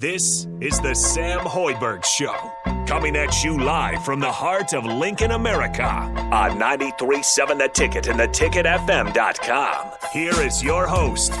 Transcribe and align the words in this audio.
This 0.00 0.46
is 0.60 0.78
the 0.78 0.94
Sam 0.94 1.40
Hoiberg 1.40 2.04
Show, 2.04 2.52
coming 2.86 3.16
at 3.16 3.42
you 3.42 3.58
live 3.58 4.04
from 4.04 4.20
the 4.20 4.30
heart 4.30 4.72
of 4.72 4.84
Lincoln, 4.84 5.32
America, 5.32 5.88
on 5.88 6.52
93.7 6.52 7.58
The 7.58 7.66
Ticket 7.66 8.06
and 8.06 8.20
theticketfm.com. 8.20 9.90
Here 10.12 10.40
is 10.40 10.62
your 10.62 10.86
host, 10.86 11.32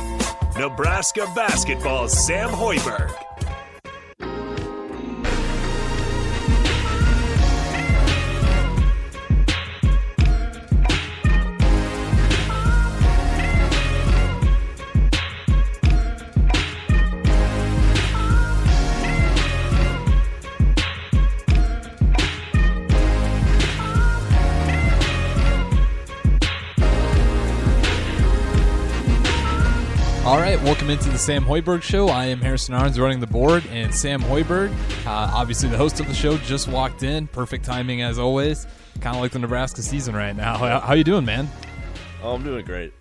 Nebraska 0.56 1.30
basketball's 1.36 2.26
Sam 2.26 2.48
Hoiberg. 2.48 3.27
All 30.28 30.36
right, 30.36 30.60
welcome 30.62 30.90
into 30.90 31.08
the 31.08 31.16
Sam 31.16 31.42
Hoiberg 31.42 31.80
Show. 31.82 32.08
I 32.08 32.26
am 32.26 32.38
Harrison 32.42 32.74
Arns 32.74 33.00
running 33.00 33.18
the 33.18 33.26
board, 33.26 33.64
and 33.70 33.94
Sam 33.94 34.20
Hoiberg, 34.20 34.70
uh, 35.06 35.32
obviously 35.34 35.70
the 35.70 35.78
host 35.78 36.00
of 36.00 36.06
the 36.06 36.12
show, 36.12 36.36
just 36.36 36.68
walked 36.68 37.02
in. 37.02 37.28
Perfect 37.28 37.64
timing 37.64 38.02
as 38.02 38.18
always. 38.18 38.66
Kind 39.00 39.16
of 39.16 39.22
like 39.22 39.32
the 39.32 39.38
Nebraska 39.38 39.80
season 39.80 40.14
right 40.14 40.36
now. 40.36 40.58
How, 40.58 40.80
how 40.80 40.92
you 40.92 41.02
doing, 41.02 41.24
man? 41.24 41.48
Oh, 42.22 42.34
I'm 42.34 42.44
doing 42.44 42.62
great. 42.66 42.92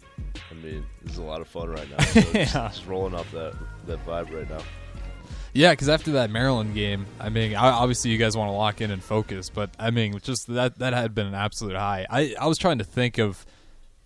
I 0.49 0.53
mean, 0.53 0.85
this 1.03 1.11
is 1.11 1.17
a 1.17 1.23
lot 1.23 1.41
of 1.41 1.49
fun 1.49 1.67
right 1.69 1.89
now. 1.89 1.97
So 2.05 2.19
Yeah. 2.33 2.45
just, 2.45 2.53
just 2.53 2.87
rolling 2.87 3.13
off 3.13 3.29
that 3.33 3.55
that 3.87 4.05
vibe 4.05 4.33
right 4.33 4.49
now. 4.49 4.63
Yeah, 5.53 5.73
because 5.73 5.89
after 5.89 6.13
that 6.13 6.29
Maryland 6.29 6.75
game, 6.75 7.07
I 7.19 7.27
mean, 7.27 7.55
obviously 7.55 8.09
you 8.09 8.17
guys 8.17 8.37
want 8.37 8.47
to 8.47 8.53
lock 8.53 8.79
in 8.79 8.89
and 8.89 9.03
focus, 9.03 9.49
but 9.49 9.69
I 9.77 9.91
mean, 9.91 10.17
just 10.23 10.47
that 10.47 10.79
that 10.79 10.93
had 10.93 11.13
been 11.13 11.27
an 11.27 11.35
absolute 11.35 11.75
high. 11.75 12.07
I 12.09 12.35
I 12.39 12.47
was 12.47 12.57
trying 12.57 12.77
to 12.77 12.85
think 12.85 13.17
of 13.17 13.45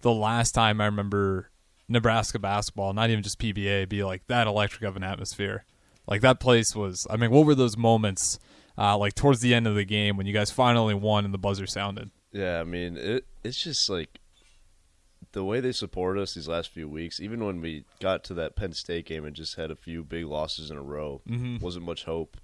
the 0.02 0.11
last 0.11 0.53
time 0.53 0.81
I 0.81 0.85
remember 0.85 1.50
Nebraska 1.92 2.39
basketball, 2.39 2.94
not 2.94 3.09
even 3.09 3.23
just 3.23 3.39
PBA, 3.39 3.89
be 3.89 4.03
like 4.03 4.25
that 4.28 4.47
electric 4.47 4.84
of 4.84 4.95
an 4.95 5.03
atmosphere. 5.03 5.66
Like 6.08 6.22
that 6.22 6.39
place 6.39 6.75
was. 6.75 7.06
I 7.09 7.17
mean, 7.17 7.31
what 7.31 7.45
were 7.45 7.56
those 7.56 7.78
moments? 7.78 8.39
Uh, 8.78 8.97
like 8.97 9.14
towards 9.14 9.42
the 9.42 9.53
end 9.53 9.67
of 9.67 9.75
the 9.75 9.84
game 9.84 10.17
when 10.17 10.25
you 10.25 10.34
guys 10.34 10.50
finally 10.50 10.94
won 10.94 11.25
and 11.25 11.34
the 11.34 11.38
buzzer 11.38 11.67
sounded. 11.67 12.09
Yeah, 12.31 12.59
I 12.62 12.64
mean, 12.64 12.97
it 12.97 13.25
it's 13.44 13.62
just 13.62 13.89
like 13.89 14.19
the 15.34 15.44
way 15.44 15.59
they 15.59 15.72
support 15.72 16.17
us 16.17 16.34
these 16.34 16.47
last 16.47 16.69
few 16.69 16.88
weeks. 16.88 17.19
Even 17.19 17.45
when 17.45 17.62
we 17.62 17.84
got 18.00 18.23
to 18.25 18.34
that 18.36 18.56
Penn 18.56 18.73
State 18.73 19.06
game 19.06 19.25
and 19.25 19.36
just 19.36 19.56
had 19.56 19.72
a 19.72 19.75
few 19.75 20.03
big 20.03 20.25
losses 20.25 20.72
in 20.72 20.78
a 20.78 20.81
row, 20.81 21.22
wasn't 21.62 21.86
much 21.86 22.06
hope. 22.06 22.38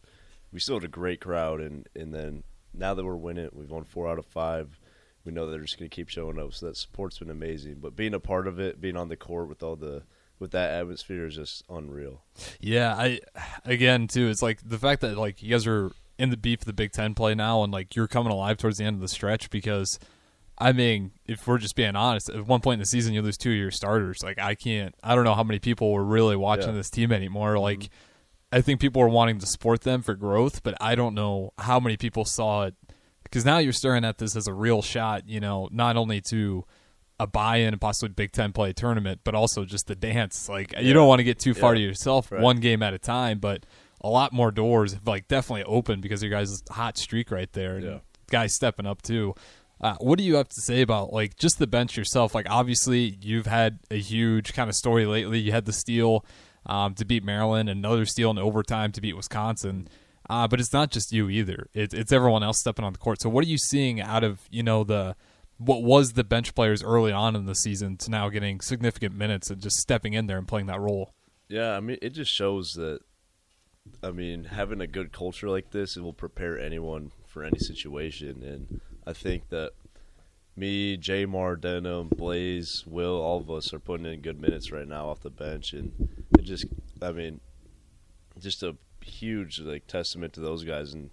We 0.51 0.59
still 0.59 0.75
had 0.75 0.83
a 0.83 0.89
great 0.89 1.21
crowd, 1.21 1.61
and 1.61 1.87
and 1.95 2.13
then 2.13 2.43
now 2.73 2.93
that 2.93 3.05
we're 3.05 3.15
winning, 3.15 3.49
we've 3.53 3.71
won 3.71 3.83
four 3.85 4.07
out 4.07 4.19
of 4.19 4.25
five. 4.25 4.79
We 5.27 5.33
know 5.33 5.45
they're 5.51 5.59
just 5.59 5.77
going 5.77 5.89
to 5.89 5.95
keep 5.95 6.07
showing 6.09 6.39
up. 6.39 6.53
So 6.53 6.65
that 6.67 6.77
support's 6.77 7.19
been 7.19 7.29
amazing. 7.29 7.75
But 7.81 7.95
being 7.95 8.13
a 8.13 8.19
part 8.19 8.47
of 8.47 8.59
it, 8.59 8.79
being 8.81 8.95
on 8.95 9.09
the 9.09 9.17
court 9.17 9.49
with 9.49 9.61
all 9.61 9.75
the 9.75 10.03
with 10.39 10.51
that 10.51 10.69
atmosphere 10.71 11.25
is 11.25 11.35
just 11.35 11.63
unreal. 11.69 12.23
Yeah, 12.61 12.95
I 12.95 13.19
again 13.65 14.07
too. 14.07 14.29
It's 14.29 14.41
like 14.41 14.61
the 14.67 14.77
fact 14.79 15.01
that 15.01 15.17
like 15.17 15.43
you 15.43 15.51
guys 15.51 15.67
are 15.67 15.91
in 16.17 16.29
the 16.29 16.37
beef 16.37 16.61
of 16.61 16.65
the 16.65 16.73
Big 16.73 16.93
Ten 16.93 17.13
play 17.13 17.35
now, 17.35 17.61
and 17.63 17.71
like 17.73 17.95
you're 17.95 18.07
coming 18.07 18.31
alive 18.31 18.57
towards 18.57 18.77
the 18.77 18.85
end 18.85 18.95
of 18.95 19.01
the 19.01 19.07
stretch 19.07 19.49
because. 19.51 19.99
I 20.59 20.71
mean, 20.71 21.11
if 21.27 21.45
we're 21.45 21.59
just 21.59 21.75
being 21.75 21.95
honest, 21.95 22.29
at 22.31 22.47
one 22.47 22.61
point 22.61 22.73
in 22.73 22.79
the 22.79 22.87
season 22.87 23.13
you 23.13 23.21
lose 23.21 23.37
two 23.37 23.51
of 23.51 23.55
your 23.57 23.69
starters. 23.69 24.23
Like 24.23 24.39
I 24.39 24.55
can't 24.55 24.95
I 25.03 25.13
don't 25.13 25.23
know 25.23 25.35
how 25.35 25.43
many 25.43 25.59
people 25.59 25.91
were 25.91 26.03
really 26.03 26.35
watching 26.35 26.69
Yeah. 26.69 26.77
this 26.77 26.89
team 26.89 27.11
anymore. 27.11 27.53
Mm-hmm. 27.53 27.61
Like 27.61 27.89
I 28.51 28.61
think 28.61 28.79
people 28.81 28.99
are 29.03 29.07
wanting 29.07 29.37
to 29.37 29.45
support 29.45 29.81
them 29.81 30.01
for 30.01 30.15
growth, 30.15 30.63
but 30.63 30.73
I 30.81 30.95
don't 30.95 31.13
know 31.13 31.53
how 31.59 31.79
many 31.79 31.95
people 31.95 32.25
saw 32.25 32.63
it 32.63 32.73
because 33.29 33.45
now 33.45 33.57
you're 33.59 33.73
staring 33.73 34.03
at 34.05 34.17
this 34.17 34.35
as 34.35 34.47
a 34.47 34.53
real 34.53 34.81
shot, 34.81 35.27
you 35.27 35.39
know, 35.39 35.69
not 35.71 35.97
only 35.97 36.21
to 36.29 36.65
a 37.19 37.27
buy-in 37.27 37.69
and 37.73 37.81
possibly 37.81 38.09
Big 38.13 38.31
Ten 38.31 38.53
play 38.53 38.73
tournament, 38.73 39.21
but 39.23 39.33
also 39.35 39.65
just 39.65 39.87
the 39.87 39.95
dance. 39.95 40.47
Like 40.49 40.73
you 40.79 40.93
don't 40.93 41.07
want 41.07 41.19
to 41.19 41.23
get 41.23 41.39
too 41.39 41.53
far 41.53 41.73
to 41.73 41.79
yourself, 41.79 42.31
Right. 42.31 42.41
one 42.41 42.59
game 42.59 42.83
at 42.83 42.93
a 42.93 42.99
time, 42.99 43.39
but 43.39 43.65
a 44.01 44.09
lot 44.09 44.31
more 44.33 44.51
doors 44.51 44.93
have 44.93 45.07
like 45.07 45.27
definitely 45.27 45.63
open 45.63 45.99
because 46.01 46.21
your 46.21 46.29
guys' 46.31 46.61
hot 46.69 46.97
streak 46.97 47.31
right 47.31 47.51
there, 47.53 47.77
and 47.77 47.85
Yeah. 47.85 47.97
guys 48.29 48.53
stepping 48.53 48.85
up 48.85 49.01
too. 49.01 49.33
Uh, 49.81 49.95
what 49.99 50.17
do 50.17 50.23
you 50.23 50.35
have 50.35 50.49
to 50.49 50.61
say 50.61 50.81
about 50.81 51.11
like 51.13 51.35
just 51.37 51.59
the 51.59 51.67
bench 51.67 51.97
yourself? 51.97 52.33
Like 52.35 52.47
obviously 52.49 53.17
you've 53.21 53.45
had 53.47 53.79
a 53.91 53.99
huge 53.99 54.53
kind 54.53 54.69
of 54.69 54.75
story 54.75 55.05
lately. 55.05 55.39
You 55.39 55.51
had 55.51 55.65
the 55.65 55.73
steal 55.73 56.23
um, 56.67 56.93
to 56.95 57.05
beat 57.05 57.23
Maryland, 57.23 57.69
and 57.69 57.79
another 57.79 58.05
steal 58.05 58.29
in 58.29 58.37
overtime 58.37 58.91
to 58.91 59.01
beat 59.01 59.15
Wisconsin. 59.15 59.87
Uh, 60.29 60.47
but 60.47 60.59
it's 60.59 60.73
not 60.73 60.91
just 60.91 61.11
you 61.11 61.29
either. 61.29 61.67
It, 61.73 61.93
it's 61.93 62.11
everyone 62.11 62.43
else 62.43 62.59
stepping 62.59 62.85
on 62.85 62.93
the 62.93 62.99
court. 62.99 63.21
So 63.21 63.29
what 63.29 63.43
are 63.45 63.47
you 63.47 63.57
seeing 63.57 64.01
out 64.01 64.23
of 64.23 64.41
you 64.51 64.63
know 64.63 64.83
the 64.83 65.15
what 65.57 65.83
was 65.83 66.13
the 66.13 66.23
bench 66.23 66.53
players 66.53 66.83
early 66.83 67.11
on 67.11 67.35
in 67.35 67.45
the 67.45 67.55
season 67.55 67.97
to 67.97 68.11
now 68.11 68.29
getting 68.29 68.61
significant 68.61 69.15
minutes 69.15 69.49
and 69.49 69.61
just 69.61 69.77
stepping 69.77 70.13
in 70.13 70.27
there 70.27 70.37
and 70.37 70.47
playing 70.47 70.67
that 70.67 70.79
role? 70.79 71.13
Yeah, 71.47 71.75
I 71.75 71.79
mean, 71.79 71.97
it 72.01 72.09
just 72.09 72.31
shows 72.31 72.73
that. 72.73 72.99
I 74.03 74.11
mean, 74.11 74.43
having 74.43 74.81
a 74.81 74.87
good 74.87 75.13
culture 75.13 75.49
like 75.49 75.71
this, 75.71 75.95
it 75.95 76.01
will 76.01 76.11
prepare 76.11 76.59
anyone 76.59 77.13
for 77.25 77.45
any 77.45 77.57
situation, 77.57 78.43
and 78.43 78.81
I 79.05 79.13
think 79.13 79.47
that 79.47 79.71
me, 80.57 80.97
Jamar, 80.97 81.59
Denim, 81.59 82.09
Blaise, 82.09 82.83
Will, 82.85 83.15
all 83.15 83.37
of 83.37 83.49
us 83.49 83.73
are 83.73 83.79
putting 83.79 84.05
in 84.05 84.19
good 84.19 84.41
minutes 84.41 84.71
right 84.71 84.87
now 84.87 85.07
off 85.07 85.21
the 85.21 85.29
bench, 85.29 85.71
and 85.71 86.09
it 86.37 86.41
just, 86.41 86.65
I 87.01 87.13
mean, 87.13 87.39
just 88.39 88.61
a 88.63 88.75
huge 89.07 89.59
like 89.59 89.87
testament 89.87 90.33
to 90.33 90.39
those 90.41 90.63
guys 90.63 90.93
and 90.93 91.09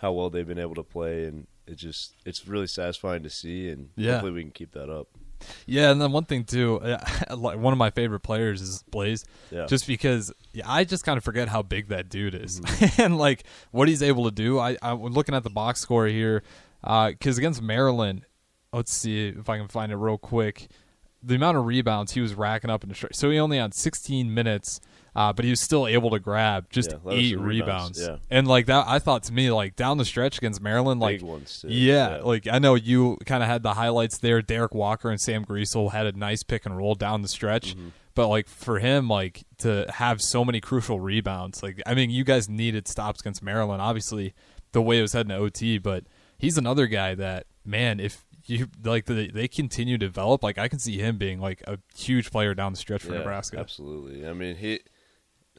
how 0.00 0.12
well 0.12 0.30
they've 0.30 0.46
been 0.46 0.58
able 0.58 0.74
to 0.74 0.82
play, 0.82 1.24
and 1.24 1.46
it 1.66 1.76
just, 1.76 2.14
it's 2.26 2.46
really 2.48 2.66
satisfying 2.66 3.22
to 3.22 3.30
see, 3.30 3.68
and 3.70 3.90
Yeah. 3.96 4.12
hopefully 4.12 4.32
we 4.32 4.42
can 4.42 4.50
keep 4.50 4.72
that 4.72 4.90
up. 4.90 5.06
Yeah, 5.66 5.90
and 5.90 6.00
then 6.00 6.12
one 6.12 6.24
thing 6.24 6.44
too, 6.44 6.80
like 7.36 7.58
one 7.58 7.72
of 7.72 7.78
my 7.78 7.90
favorite 7.90 8.20
players 8.20 8.60
is 8.60 8.82
Blaise, 8.90 9.24
Yeah. 9.50 9.66
just 9.66 9.86
because 9.86 10.32
yeah, 10.52 10.64
I 10.70 10.84
just 10.84 11.04
kind 11.04 11.18
of 11.18 11.24
forget 11.24 11.48
how 11.48 11.62
big 11.62 11.88
that 11.88 12.08
dude 12.08 12.34
is, 12.34 12.60
Mm-hmm. 12.60 13.00
and 13.02 13.18
like 13.18 13.44
what 13.70 13.88
he's 13.88 14.02
able 14.02 14.24
to 14.24 14.30
do. 14.32 14.58
I 14.58 14.76
I'm 14.82 15.00
looking 15.02 15.34
at 15.34 15.44
the 15.44 15.50
box 15.50 15.80
score 15.80 16.06
here, 16.06 16.42
because 16.82 17.38
against 17.38 17.62
Maryland, 17.62 18.24
let's 18.72 18.92
see 18.92 19.28
if 19.28 19.48
I 19.48 19.56
can 19.58 19.68
find 19.68 19.92
it 19.92 19.96
real 19.96 20.18
quick. 20.18 20.68
The 21.22 21.36
amount 21.36 21.56
of 21.56 21.66
rebounds 21.66 22.12
he 22.12 22.20
was 22.20 22.34
racking 22.34 22.70
up 22.70 22.82
in 22.82 22.88
the 22.88 22.94
stretch, 22.96 23.14
so 23.14 23.30
he 23.30 23.38
only 23.38 23.58
had 23.58 23.72
16 23.74 24.34
minutes, 24.34 24.80
uh, 25.14 25.32
but 25.32 25.44
he 25.44 25.50
was 25.50 25.60
still 25.60 25.86
able 25.86 26.10
to 26.10 26.18
grab 26.18 26.66
just 26.70 26.90
Yeah, 26.92 27.12
eight 27.12 27.38
rebounds. 27.38 27.98
rebounds, 27.98 28.00
yeah. 28.00 28.16
And 28.30 28.46
like 28.46 28.66
that, 28.66 28.86
I 28.88 28.98
thought 28.98 29.22
to 29.24 29.32
me 29.32 29.50
like 29.50 29.76
down 29.76 29.98
the 29.98 30.04
stretch 30.04 30.38
against 30.38 30.60
Maryland, 30.60 31.00
like 31.00 31.22
ones, 31.22 31.64
yeah, 31.68 32.16
Yeah. 32.16 32.22
like 32.22 32.46
I 32.46 32.58
know 32.58 32.74
you 32.74 33.18
kind 33.26 33.42
of 33.42 33.48
had 33.48 33.62
the 33.62 33.74
highlights 33.74 34.18
there. 34.18 34.40
Derek 34.42 34.74
Walker 34.74 35.10
and 35.10 35.20
Sam 35.20 35.44
Griesel 35.44 35.92
had 35.92 36.06
a 36.06 36.12
nice 36.12 36.42
pick 36.42 36.64
and 36.66 36.76
roll 36.76 36.94
down 36.94 37.22
the 37.22 37.28
stretch, 37.28 37.74
Mm-hmm. 37.76 37.88
but 38.14 38.28
like 38.28 38.48
for 38.48 38.78
him, 38.78 39.08
like 39.08 39.44
to 39.58 39.86
have 39.94 40.20
so 40.22 40.44
many 40.44 40.60
crucial 40.60 40.98
rebounds, 41.00 41.62
like 41.62 41.80
I 41.86 41.94
mean, 41.94 42.10
you 42.10 42.24
guys 42.24 42.48
needed 42.48 42.88
stops 42.88 43.20
against 43.20 43.42
Maryland. 43.42 43.82
Obviously, 43.82 44.34
the 44.72 44.80
way 44.82 44.98
it 44.98 45.02
was 45.02 45.12
heading 45.12 45.30
to 45.30 45.36
OT, 45.36 45.76
but 45.78 46.04
he's 46.38 46.56
another 46.56 46.86
guy 46.86 47.14
that 47.14 47.46
man, 47.64 48.00
if 48.00 48.24
you 48.46 48.66
like 48.82 49.04
the, 49.04 49.30
they 49.32 49.46
continue 49.46 49.96
to 49.98 50.06
develop, 50.06 50.42
like 50.42 50.58
I 50.58 50.66
can 50.66 50.78
see 50.80 50.98
him 50.98 51.16
being 51.16 51.38
like 51.38 51.62
a 51.68 51.78
huge 51.96 52.30
player 52.32 52.54
down 52.54 52.72
the 52.72 52.78
stretch 52.78 53.02
for 53.02 53.12
Yeah, 53.12 53.18
Nebraska. 53.18 53.58
Absolutely. 53.58 54.26
I 54.26 54.32
mean, 54.32 54.56
he 54.56 54.80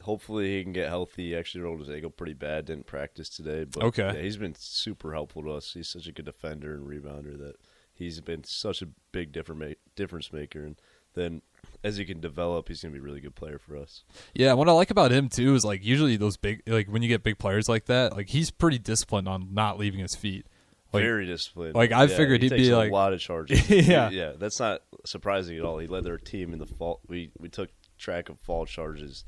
hopefully 0.04 0.56
he 0.58 0.62
can 0.62 0.72
get 0.72 0.88
healthy. 0.88 1.28
He 1.30 1.36
actually 1.36 1.62
rolled 1.62 1.80
his 1.80 1.90
ankle 1.90 2.10
pretty 2.10 2.34
bad. 2.34 2.66
Didn't 2.66 2.86
practice 2.86 3.28
today, 3.28 3.64
but 3.64 3.82
Okay. 3.82 4.12
yeah, 4.14 4.20
he's 4.22 4.36
been 4.36 4.54
super 4.56 5.12
helpful 5.14 5.42
to 5.42 5.50
us. 5.50 5.72
He's 5.74 5.88
such 5.88 6.06
a 6.06 6.12
good 6.12 6.24
defender 6.26 6.74
and 6.74 6.86
rebounder 6.86 7.38
that 7.38 7.56
he's 7.92 8.20
been 8.20 8.44
such 8.44 8.82
a 8.82 8.86
big 9.12 9.32
different 9.32 9.76
difference 9.96 10.32
maker. 10.32 10.64
And 10.64 10.76
then 11.14 11.42
as 11.82 11.96
he 11.96 12.04
can 12.04 12.20
develop, 12.20 12.68
he's 12.68 12.82
gonna 12.82 12.92
be 12.92 12.98
a 12.98 13.02
really 13.02 13.20
good 13.20 13.34
player 13.34 13.58
for 13.58 13.76
us. 13.76 14.04
Yeah, 14.34 14.52
what 14.54 14.68
I 14.68 14.72
like 14.72 14.90
about 14.90 15.10
him 15.12 15.28
too 15.28 15.54
is 15.54 15.64
like 15.64 15.84
usually 15.84 16.16
those 16.16 16.36
big 16.36 16.62
like 16.66 16.88
when 16.88 17.02
you 17.02 17.08
get 17.08 17.22
big 17.22 17.38
players 17.38 17.68
like 17.68 17.86
that, 17.86 18.14
like 18.16 18.28
he's 18.30 18.50
pretty 18.50 18.78
disciplined 18.78 19.28
on 19.28 19.52
not 19.54 19.78
leaving 19.78 20.00
his 20.00 20.14
feet. 20.14 20.46
Like, 20.92 21.02
Very 21.02 21.26
disciplined. 21.26 21.74
like, 21.74 21.90
I 21.90 22.02
Yeah, 22.04 22.16
figured 22.16 22.40
he 22.40 22.46
he'd 22.46 22.50
takes 22.56 22.68
be 22.68 22.70
a 22.70 22.76
like- 22.76 22.90
a 22.90 22.94
lot 22.94 23.12
of 23.12 23.18
charges. 23.20 23.68
Yeah. 23.88 24.10
yeah. 24.10 24.32
That's 24.38 24.60
not 24.60 24.82
surprising 25.04 25.58
at 25.58 25.64
all. 25.64 25.78
He 25.78 25.88
led 25.88 26.04
their 26.04 26.18
team 26.18 26.52
in 26.52 26.60
the 26.60 26.66
fall. 26.66 27.00
We 27.08 27.30
we 27.38 27.48
took 27.48 27.70
track 27.98 28.28
of 28.28 28.38
fall 28.40 28.64
charges. 28.66 29.24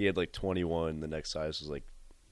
He 0.00 0.06
had 0.06 0.16
like 0.16 0.32
21. 0.32 1.00
The 1.00 1.06
next 1.08 1.32
highest 1.34 1.60
was 1.60 1.68
like 1.70 1.84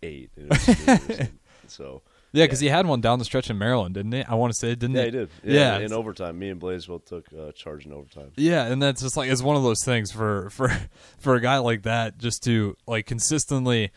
eight. 0.02 0.30
Was 0.36 1.28
so 1.66 2.02
Yeah, 2.32 2.44
because 2.44 2.60
he 2.60 2.68
had 2.68 2.86
one 2.86 3.00
down 3.00 3.18
the 3.18 3.24
stretch 3.24 3.50
in 3.50 3.58
Maryland, 3.58 3.94
didn't 3.94 4.12
he? 4.12 4.22
I 4.22 4.34
want 4.36 4.52
to 4.52 4.58
say, 4.58 4.74
didn't 4.74 4.92
yeah, 4.96 5.00
he? 5.02 5.06
he 5.06 5.10
did. 5.10 5.28
Yeah, 5.44 5.78
Yeah, 5.78 5.84
in 5.86 5.92
overtime, 5.92 6.38
me 6.38 6.48
and 6.50 6.58
Blaise 6.60 6.86
both 6.86 7.04
took 7.04 7.26
uh, 7.38 7.52
charge 7.52 7.84
in 7.84 7.92
overtime. 7.92 8.32
Yeah, 8.36 8.64
and 8.66 8.80
that's 8.82 9.02
just 9.02 9.16
like 9.16 9.30
it's 9.30 9.42
one 9.42 9.56
of 9.56 9.62
those 9.62 9.84
things 9.84 10.10
for 10.10 10.48
for 10.50 10.68
for 11.18 11.34
a 11.34 11.40
guy 11.40 11.58
like 11.58 11.82
that 11.82 12.18
just 12.18 12.42
to 12.44 12.76
like 12.86 13.06
consistently 13.06 13.90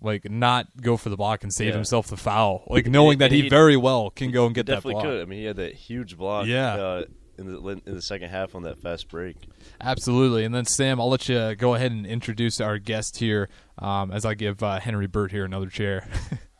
like 0.00 0.28
not 0.30 0.66
go 0.82 0.96
for 0.98 1.08
the 1.08 1.16
block 1.16 1.42
and 1.44 1.52
save 1.54 1.68
Yeah. 1.68 1.74
himself 1.76 2.08
the 2.08 2.16
foul, 2.16 2.64
like 2.68 2.86
knowing 2.86 3.18
that 3.18 3.26
and 3.26 3.34
he 3.34 3.42
he- 3.42 3.48
very 3.48 3.76
well 3.76 4.10
can 4.10 4.30
go 4.32 4.44
and 4.46 4.54
get 4.54 4.66
that 4.66 4.82
block. 4.82 5.02
could. 5.04 5.22
I 5.22 5.24
mean, 5.24 5.38
he 5.38 5.44
had 5.46 5.56
that 5.56 5.74
huge 5.74 6.18
block. 6.18 6.46
Yeah. 6.46 6.74
uh, 6.74 7.04
in 7.38 7.46
the 7.46 7.68
in 7.86 7.94
the 7.94 8.02
second 8.02 8.30
half 8.30 8.54
on 8.54 8.62
that 8.62 8.78
fast 8.78 9.08
break. 9.08 9.36
Absolutely. 9.80 10.44
And 10.44 10.54
then 10.54 10.64
Sam, 10.64 11.00
I'll 11.00 11.08
let 11.08 11.28
you 11.28 11.54
go 11.54 11.74
ahead 11.74 11.92
and 11.92 12.06
introduce 12.06 12.60
our 12.60 12.78
guest 12.78 13.18
here 13.18 13.48
um, 13.78 14.10
as 14.10 14.24
I 14.24 14.34
give 14.34 14.62
uh, 14.62 14.80
Henry 14.80 15.06
Burt 15.06 15.30
here 15.30 15.44
another 15.44 15.68
chair. 15.68 16.08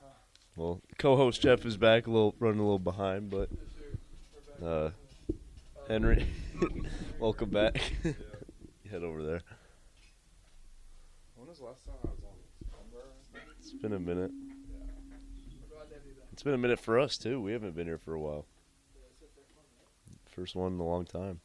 well, 0.57 0.81
co-host 0.99 1.41
Jeff 1.43 1.65
is 1.65 1.77
back, 1.77 2.07
a 2.07 2.11
little 2.11 2.35
running 2.39 2.61
a 2.61 2.65
little 2.65 2.79
behind, 2.79 3.31
but 3.31 3.49
uh, 4.65 4.91
Henry, 5.89 6.27
welcome 7.19 7.51
back. 7.51 7.79
Head 8.91 9.03
over 9.03 9.23
there. 9.23 9.43
When 11.37 11.49
was 11.49 11.59
the 11.59 11.65
last 11.65 11.85
time 11.85 11.95
I 12.05 12.09
was 12.09 12.21
on? 12.25 12.35
It's 13.59 13.73
been 13.73 13.93
a 13.93 13.99
minute. 13.99 14.31
It's 16.33 16.43
been 16.43 16.55
a 16.55 16.59
minute 16.59 16.81
for 16.81 16.99
us 16.99 17.17
too. 17.17 17.41
We 17.41 17.53
haven't 17.53 17.77
been 17.77 17.87
here 17.87 17.99
for 17.99 18.15
a 18.15 18.21
while. 18.21 18.47
First 20.35 20.57
one 20.57 20.75
in 20.75 20.81
a 20.81 20.85
long 20.85 21.05
time. 21.05 21.41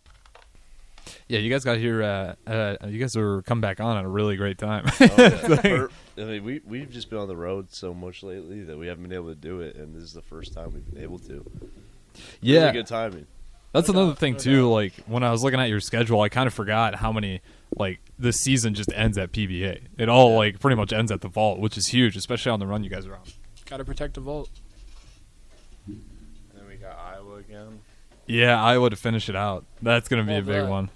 Yeah, 1.28 1.40
you 1.40 1.50
guys 1.50 1.64
got 1.64 1.78
here. 1.78 2.02
Uh, 2.04 2.36
uh, 2.50 2.76
you 2.88 3.00
guys 3.00 3.16
are 3.16 3.42
come 3.44 3.62
back 3.62 3.80
on 3.80 3.98
at 3.98 4.06
a 4.06 4.08
really 4.08 4.36
great 4.36 4.58
time. 4.58 4.86
Oh, 5.00 5.08
yeah. 5.18 5.88
I 6.18 6.22
mean, 6.22 6.44
we 6.44 6.62
we've 6.66 6.90
just 6.90 7.10
been 7.10 7.20
on 7.20 7.28
the 7.28 7.38
road 7.38 7.72
so 7.72 7.94
much 7.94 8.24
lately 8.24 8.64
that 8.64 8.78
we 8.78 8.88
haven't 8.88 9.04
been 9.04 9.14
able 9.14 9.30
to 9.30 9.36
do 9.36 9.62
it, 9.62 9.76
and 9.76 9.96
this 9.96 10.04
is 10.04 10.14
the 10.14 10.22
first 10.22 10.54
time 10.54 10.74
we've 10.74 10.92
been 10.92 11.04
able 11.04 11.20
to. 11.20 11.46
yeah, 12.42 12.62
really 12.62 12.74
good 12.74 12.88
timing. 12.88 13.28
That's 13.74 13.90
another 13.90 14.16
thing 14.16 14.38
too. 14.38 14.70
Like 14.70 14.94
when 15.06 15.24
I 15.24 15.32
was 15.32 15.44
looking 15.44 15.60
at 15.60 15.70
your 15.70 15.80
schedule, 15.80 16.22
I 16.22 16.30
kind 16.30 16.48
of 16.48 16.54
forgot 16.54 16.96
how 16.96 17.12
many 17.12 17.42
like 17.78 18.00
the 18.18 18.34
season 18.34 18.74
just 18.74 18.92
ends 18.94 19.18
at 19.18 19.32
PBA. 19.32 19.82
It 19.98 20.10
all 20.10 20.36
like 20.36 20.60
pretty 20.60 20.76
much 20.76 20.92
ends 20.92 21.12
at 21.12 21.22
the 21.22 21.28
vault, 21.28 21.60
which 21.60 21.78
is 21.78 21.88
huge, 21.88 22.18
especially 22.18 22.52
on 22.52 22.60
the 22.60 22.68
run 22.68 22.84
you 22.84 22.90
guys 22.90 23.06
are 23.06 23.14
on. 23.14 23.22
Got 23.68 23.78
to 23.78 23.86
protect 23.86 24.16
the 24.16 24.22
vault. 24.22 24.50
And 25.86 26.02
then 26.56 26.68
we 26.68 26.76
got 26.76 26.98
Iowa 26.98 27.36
again. 27.36 27.80
Yeah, 28.30 28.62
I 28.64 28.78
would 28.78 28.98
finish 28.98 29.28
it 29.28 29.36
out. 29.36 29.66
That's 29.82 30.08
gonna 30.08 30.24
be 30.24 30.34
Love 30.34 30.44
a 30.44 30.52
big 30.52 30.62
that. 30.64 30.70
one. 30.70 30.90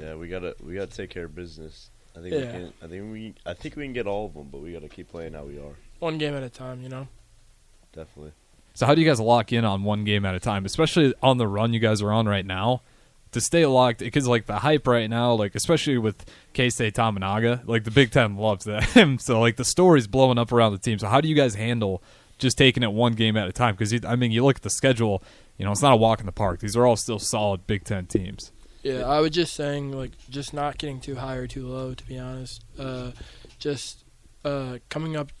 Yeah, 0.00 0.14
we 0.16 0.28
gotta 0.28 0.54
we 0.62 0.74
gotta 0.74 0.94
take 0.94 1.10
care 1.10 1.24
of 1.24 1.34
business. 1.34 1.90
I 2.16 2.20
think 2.20 2.34
Yeah. 2.34 2.40
we 2.40 2.46
can. 2.46 2.72
I 2.82 2.86
think 2.86 3.12
we. 3.12 3.34
I 3.46 3.54
think 3.54 3.76
we 3.76 3.84
can 3.84 3.92
get 3.94 4.06
all 4.06 4.26
of 4.26 4.34
them, 4.34 4.48
but 4.52 4.60
we 4.60 4.72
gotta 4.72 4.88
keep 4.88 5.08
playing 5.08 5.32
how 5.32 5.44
we 5.44 5.58
are. 5.58 5.74
One 5.98 6.18
game 6.18 6.34
at 6.34 6.42
a 6.42 6.50
time, 6.50 6.82
you 6.82 6.88
know. 6.90 7.08
Definitely. 7.92 8.32
So 8.74 8.84
how 8.84 8.94
do 8.94 9.00
you 9.00 9.06
guys 9.06 9.18
lock 9.18 9.52
in 9.52 9.64
on 9.64 9.84
one 9.84 10.04
game 10.04 10.26
at 10.26 10.34
a 10.34 10.40
time, 10.40 10.66
especially 10.66 11.14
on 11.22 11.38
the 11.38 11.48
run 11.48 11.72
you 11.72 11.80
guys 11.80 12.02
are 12.02 12.12
on 12.12 12.26
right 12.28 12.44
now? 12.44 12.82
To 13.32 13.40
stay 13.40 13.66
locked, 13.66 13.98
because 14.00 14.28
like 14.28 14.46
the 14.46 14.58
hype 14.58 14.86
right 14.86 15.08
now, 15.10 15.32
like 15.32 15.54
especially 15.54 15.98
with 15.98 16.24
Keisei 16.54 16.92
Tominaga, 16.92 17.66
like 17.66 17.84
the 17.84 17.90
Big 17.90 18.10
Ten 18.10 18.36
loves 18.36 18.64
them. 18.94 19.18
so 19.18 19.40
like 19.40 19.56
the 19.56 19.64
story's 19.64 20.06
blowing 20.06 20.38
up 20.38 20.52
around 20.52 20.72
the 20.72 20.78
team. 20.78 20.98
So 20.98 21.08
how 21.08 21.20
do 21.22 21.28
you 21.28 21.34
guys 21.34 21.54
handle 21.54 22.02
just 22.38 22.56
taking 22.58 22.82
it 22.82 22.92
one 22.92 23.14
game 23.14 23.36
at 23.36 23.48
a 23.48 23.52
time? 23.52 23.74
Because 23.74 24.04
I 24.04 24.14
mean, 24.16 24.30
you 24.30 24.44
look 24.44 24.56
at 24.56 24.62
the 24.62 24.70
schedule, 24.70 25.22
you 25.58 25.64
know, 25.64 25.72
it's 25.72 25.82
not 25.82 25.92
a 25.92 25.96
walk 25.96 26.20
in 26.20 26.26
the 26.26 26.32
park. 26.32 26.60
These 26.60 26.76
are 26.76 26.86
all 26.86 26.96
still 26.96 27.18
solid 27.18 27.66
Big 27.66 27.84
Ten 27.84 28.06
teams. 28.06 28.52
Yeah, 28.82 29.04
I 29.06 29.20
was 29.20 29.30
just 29.30 29.54
saying, 29.54 29.92
like, 29.92 30.12
just 30.30 30.54
not 30.54 30.78
getting 30.78 31.00
too 31.00 31.16
high 31.16 31.36
or 31.36 31.46
too 31.46 31.66
low, 31.66 31.94
to 31.94 32.06
be 32.06 32.18
honest. 32.18 32.64
Uh, 32.78 33.10
just 33.58 34.04
uh, 34.44 34.78
coming 34.88 35.16
up 35.16 35.32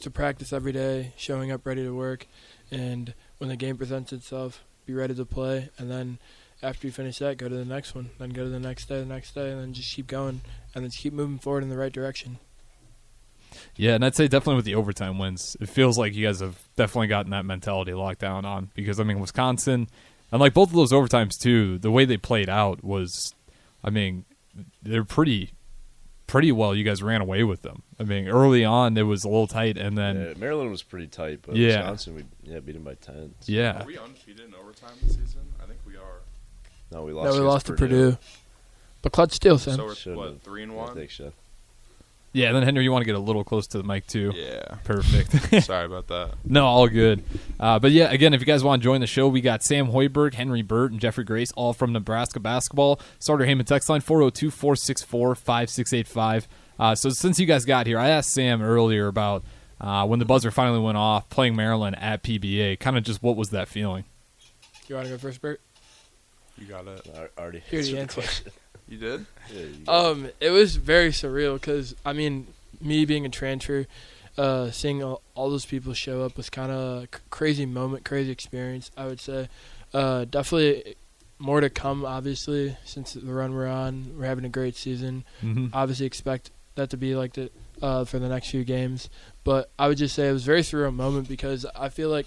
to 0.00 0.10
practice 0.10 0.52
every 0.52 0.72
day, 0.72 1.12
showing 1.16 1.52
up 1.52 1.64
ready 1.66 1.84
to 1.84 1.94
work, 1.94 2.26
and 2.70 3.14
when 3.38 3.48
the 3.48 3.56
game 3.56 3.76
presents 3.76 4.12
itself, 4.12 4.64
be 4.86 4.94
ready 4.94 5.14
to 5.14 5.24
play. 5.24 5.70
And 5.78 5.90
then 5.90 6.18
after 6.62 6.86
you 6.86 6.92
finish 6.92 7.18
that, 7.18 7.36
go 7.36 7.48
to 7.48 7.54
the 7.54 7.64
next 7.64 7.94
one, 7.94 8.10
then 8.18 8.30
go 8.30 8.44
to 8.44 8.50
the 8.50 8.58
next 8.58 8.88
day, 8.88 8.98
the 8.98 9.06
next 9.06 9.34
day, 9.34 9.50
and 9.50 9.60
then 9.60 9.74
just 9.74 9.94
keep 9.94 10.08
going, 10.08 10.40
and 10.74 10.82
then 10.82 10.90
just 10.90 11.02
keep 11.02 11.12
moving 11.12 11.38
forward 11.38 11.62
in 11.62 11.68
the 11.68 11.78
right 11.78 11.92
direction. 11.92 12.38
Yeah, 13.76 13.94
and 13.94 14.04
I'd 14.04 14.14
say 14.14 14.28
definitely 14.28 14.56
with 14.56 14.64
the 14.64 14.74
overtime 14.74 15.18
wins, 15.18 15.56
it 15.60 15.68
feels 15.68 15.98
like 15.98 16.14
you 16.14 16.26
guys 16.26 16.40
have 16.40 16.58
definitely 16.76 17.08
gotten 17.08 17.30
that 17.30 17.44
mentality 17.44 17.92
locked 17.94 18.20
down 18.20 18.44
on. 18.44 18.70
Because 18.74 18.98
I 19.00 19.04
mean, 19.04 19.20
Wisconsin, 19.20 19.88
and 20.32 20.40
like 20.40 20.54
both 20.54 20.68
of 20.70 20.74
those 20.74 20.92
overtimes 20.92 21.38
too, 21.38 21.78
the 21.78 21.90
way 21.90 22.04
they 22.04 22.16
played 22.16 22.48
out 22.48 22.82
was, 22.84 23.34
I 23.84 23.90
mean, 23.90 24.24
they're 24.82 25.04
pretty, 25.04 25.52
pretty 26.26 26.50
well. 26.52 26.74
You 26.74 26.84
guys 26.84 27.02
ran 27.02 27.20
away 27.20 27.44
with 27.44 27.62
them. 27.62 27.82
I 28.00 28.02
mean, 28.04 28.28
early 28.28 28.64
on 28.64 28.96
it 28.96 29.02
was 29.02 29.24
a 29.24 29.28
little 29.28 29.46
tight, 29.46 29.76
and 29.78 29.96
then 29.96 30.20
yeah, 30.20 30.34
Maryland 30.36 30.70
was 30.70 30.82
pretty 30.82 31.06
tight, 31.06 31.40
but 31.46 31.56
Yeah. 31.56 31.78
Wisconsin 31.90 32.14
we 32.16 32.24
yeah 32.42 32.60
beat 32.60 32.72
them 32.72 32.82
by 32.84 32.94
ten. 32.94 33.34
So- 33.40 33.52
yeah, 33.52 33.82
Are 33.82 33.86
we 33.86 33.96
undefeated 33.98 34.46
in 34.46 34.54
overtime 34.54 34.92
this 35.02 35.12
season? 35.16 35.40
I 35.62 35.66
think 35.66 35.78
we 35.86 35.96
are. 35.96 36.20
No, 36.90 37.02
we 37.02 37.12
lost. 37.12 37.24
No, 37.26 37.30
we 37.32 37.36
against 37.38 37.44
lost 37.52 37.66
to 37.66 37.72
Purdue. 37.74 38.18
But 39.02 39.12
clutch 39.12 39.32
steal, 39.32 39.58
Sam. 39.58 39.76
So 39.76 39.84
we're 39.86 39.94
Should've. 39.94 40.16
what 40.18 40.42
three 40.42 40.62
and 40.64 40.72
Yeah, 40.72 40.78
one? 40.78 40.94
thanks, 40.96 41.12
Chef. 41.14 41.32
Yeah. 42.38 42.48
And 42.48 42.56
then 42.56 42.62
Henry, 42.62 42.84
you 42.84 42.92
want 42.92 43.02
to 43.02 43.06
get 43.06 43.14
a 43.14 43.18
little 43.20 43.44
close 43.44 43.66
to 43.68 43.78
the 43.78 43.84
mic 43.84 44.06
too. 44.06 44.32
Yeah. 44.34 44.76
Perfect. 44.84 45.62
Sorry 45.64 45.86
about 45.86 46.06
that. 46.08 46.34
No, 46.44 46.64
all 46.66 46.88
good. 46.88 47.22
Uh, 47.58 47.78
but 47.78 47.90
yeah, 47.92 48.10
again, 48.10 48.34
if 48.34 48.40
you 48.40 48.46
guys 48.46 48.62
want 48.62 48.80
to 48.82 48.84
join 48.84 49.00
the 49.00 49.06
show, 49.06 49.28
we 49.28 49.40
got 49.40 49.62
Sam 49.62 49.88
Hoiberg, 49.88 50.34
Henry 50.34 50.62
Burt, 50.62 50.92
and 50.92 51.00
Jeffrey 51.00 51.24
Grace, 51.24 51.52
all 51.52 51.72
from 51.72 51.92
Nebraska 51.92 52.40
basketball. 52.40 53.00
Starter 53.18 53.44
Heyman 53.44 53.66
text 53.66 53.88
line 53.88 54.00
402 54.00 54.50
464 54.50 55.34
5685. 55.34 56.48
Uh, 56.78 56.94
So 56.94 57.10
since 57.10 57.38
you 57.40 57.46
guys 57.46 57.64
got 57.64 57.86
here, 57.86 57.98
I 57.98 58.08
asked 58.08 58.30
Sam 58.32 58.62
earlier 58.62 59.06
about 59.08 59.44
uh, 59.80 60.06
when 60.06 60.18
the 60.18 60.24
buzzer 60.24 60.50
finally 60.50 60.80
went 60.80 60.96
off 60.96 61.28
playing 61.28 61.56
Maryland 61.56 61.96
at 62.00 62.22
PBA, 62.22 62.78
kind 62.80 62.96
of 62.96 63.04
just 63.04 63.22
what 63.22 63.36
was 63.36 63.50
that 63.50 63.68
feeling? 63.68 64.04
You 64.88 64.94
want 64.94 65.06
to 65.06 65.12
go 65.14 65.18
first, 65.18 65.40
Burt? 65.40 65.60
You 66.56 66.66
got 66.66 66.86
it. 66.88 67.06
I 67.16 67.40
already 67.40 67.62
Here 67.70 67.82
the 67.82 67.98
answered 67.98 67.98
answer. 68.00 68.20
question. 68.20 68.52
You 68.88 68.98
did? 68.98 69.26
Yeah, 69.52 69.60
you 69.60 69.68
it. 69.82 69.88
Um, 69.88 70.30
it 70.40 70.50
was 70.50 70.76
very 70.76 71.10
surreal 71.10 71.54
because 71.54 71.94
I 72.04 72.12
mean, 72.12 72.46
me 72.80 73.04
being 73.04 73.26
a 73.26 73.28
transfer, 73.28 73.86
uh, 74.36 74.70
seeing 74.70 75.02
all, 75.02 75.22
all 75.34 75.50
those 75.50 75.66
people 75.66 75.92
show 75.92 76.22
up 76.22 76.36
was 76.36 76.48
kind 76.50 76.72
of 76.72 77.02
a 77.04 77.08
c- 77.14 77.22
crazy 77.30 77.66
moment, 77.66 78.04
crazy 78.04 78.30
experience. 78.30 78.90
I 78.96 79.06
would 79.06 79.20
say, 79.20 79.48
uh, 79.92 80.24
definitely 80.24 80.94
more 81.38 81.60
to 81.60 81.70
come. 81.70 82.04
Obviously, 82.04 82.76
since 82.84 83.12
the 83.12 83.32
run 83.32 83.54
we're 83.54 83.66
on, 83.68 84.16
we're 84.18 84.26
having 84.26 84.44
a 84.44 84.48
great 84.48 84.76
season. 84.76 85.24
Mm-hmm. 85.42 85.68
Obviously, 85.72 86.06
expect 86.06 86.50
that 86.76 86.90
to 86.90 86.96
be 86.96 87.14
like 87.14 87.34
the 87.34 87.50
uh, 87.82 88.04
for 88.04 88.18
the 88.18 88.28
next 88.28 88.50
few 88.50 88.64
games. 88.64 89.08
But 89.44 89.70
I 89.78 89.88
would 89.88 89.98
just 89.98 90.14
say 90.14 90.28
it 90.28 90.32
was 90.32 90.44
a 90.44 90.46
very 90.46 90.62
surreal 90.62 90.94
moment 90.94 91.28
because 91.28 91.66
I 91.76 91.88
feel 91.90 92.08
like 92.08 92.26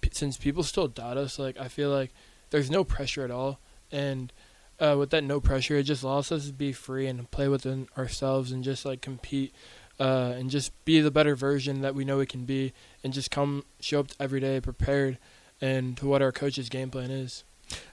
p- 0.00 0.10
since 0.12 0.36
people 0.36 0.62
still 0.62 0.88
doubt 0.88 1.16
us, 1.16 1.38
like 1.38 1.58
I 1.58 1.68
feel 1.68 1.90
like 1.90 2.10
there's 2.50 2.70
no 2.70 2.84
pressure 2.84 3.24
at 3.24 3.30
all, 3.30 3.58
and 3.90 4.32
uh, 4.80 4.96
with 4.98 5.10
that 5.10 5.24
no 5.24 5.40
pressure, 5.40 5.76
it 5.76 5.84
just 5.84 6.02
allows 6.02 6.30
us 6.32 6.46
to 6.46 6.52
be 6.52 6.72
free 6.72 7.06
and 7.06 7.30
play 7.30 7.48
within 7.48 7.88
ourselves 7.96 8.52
and 8.52 8.62
just 8.62 8.84
like 8.84 9.00
compete 9.00 9.52
uh, 10.00 10.34
and 10.36 10.50
just 10.50 10.72
be 10.84 11.00
the 11.00 11.10
better 11.10 11.34
version 11.34 11.80
that 11.80 11.94
we 11.94 12.04
know 12.04 12.18
we 12.18 12.26
can 12.26 12.44
be 12.44 12.72
and 13.02 13.12
just 13.12 13.30
come 13.30 13.64
show 13.80 14.00
up 14.00 14.08
every 14.20 14.40
day 14.40 14.60
prepared 14.60 15.18
and 15.60 15.96
to 15.96 16.06
what 16.06 16.22
our 16.22 16.32
coach's 16.32 16.68
game 16.68 16.90
plan 16.90 17.10
is. 17.10 17.44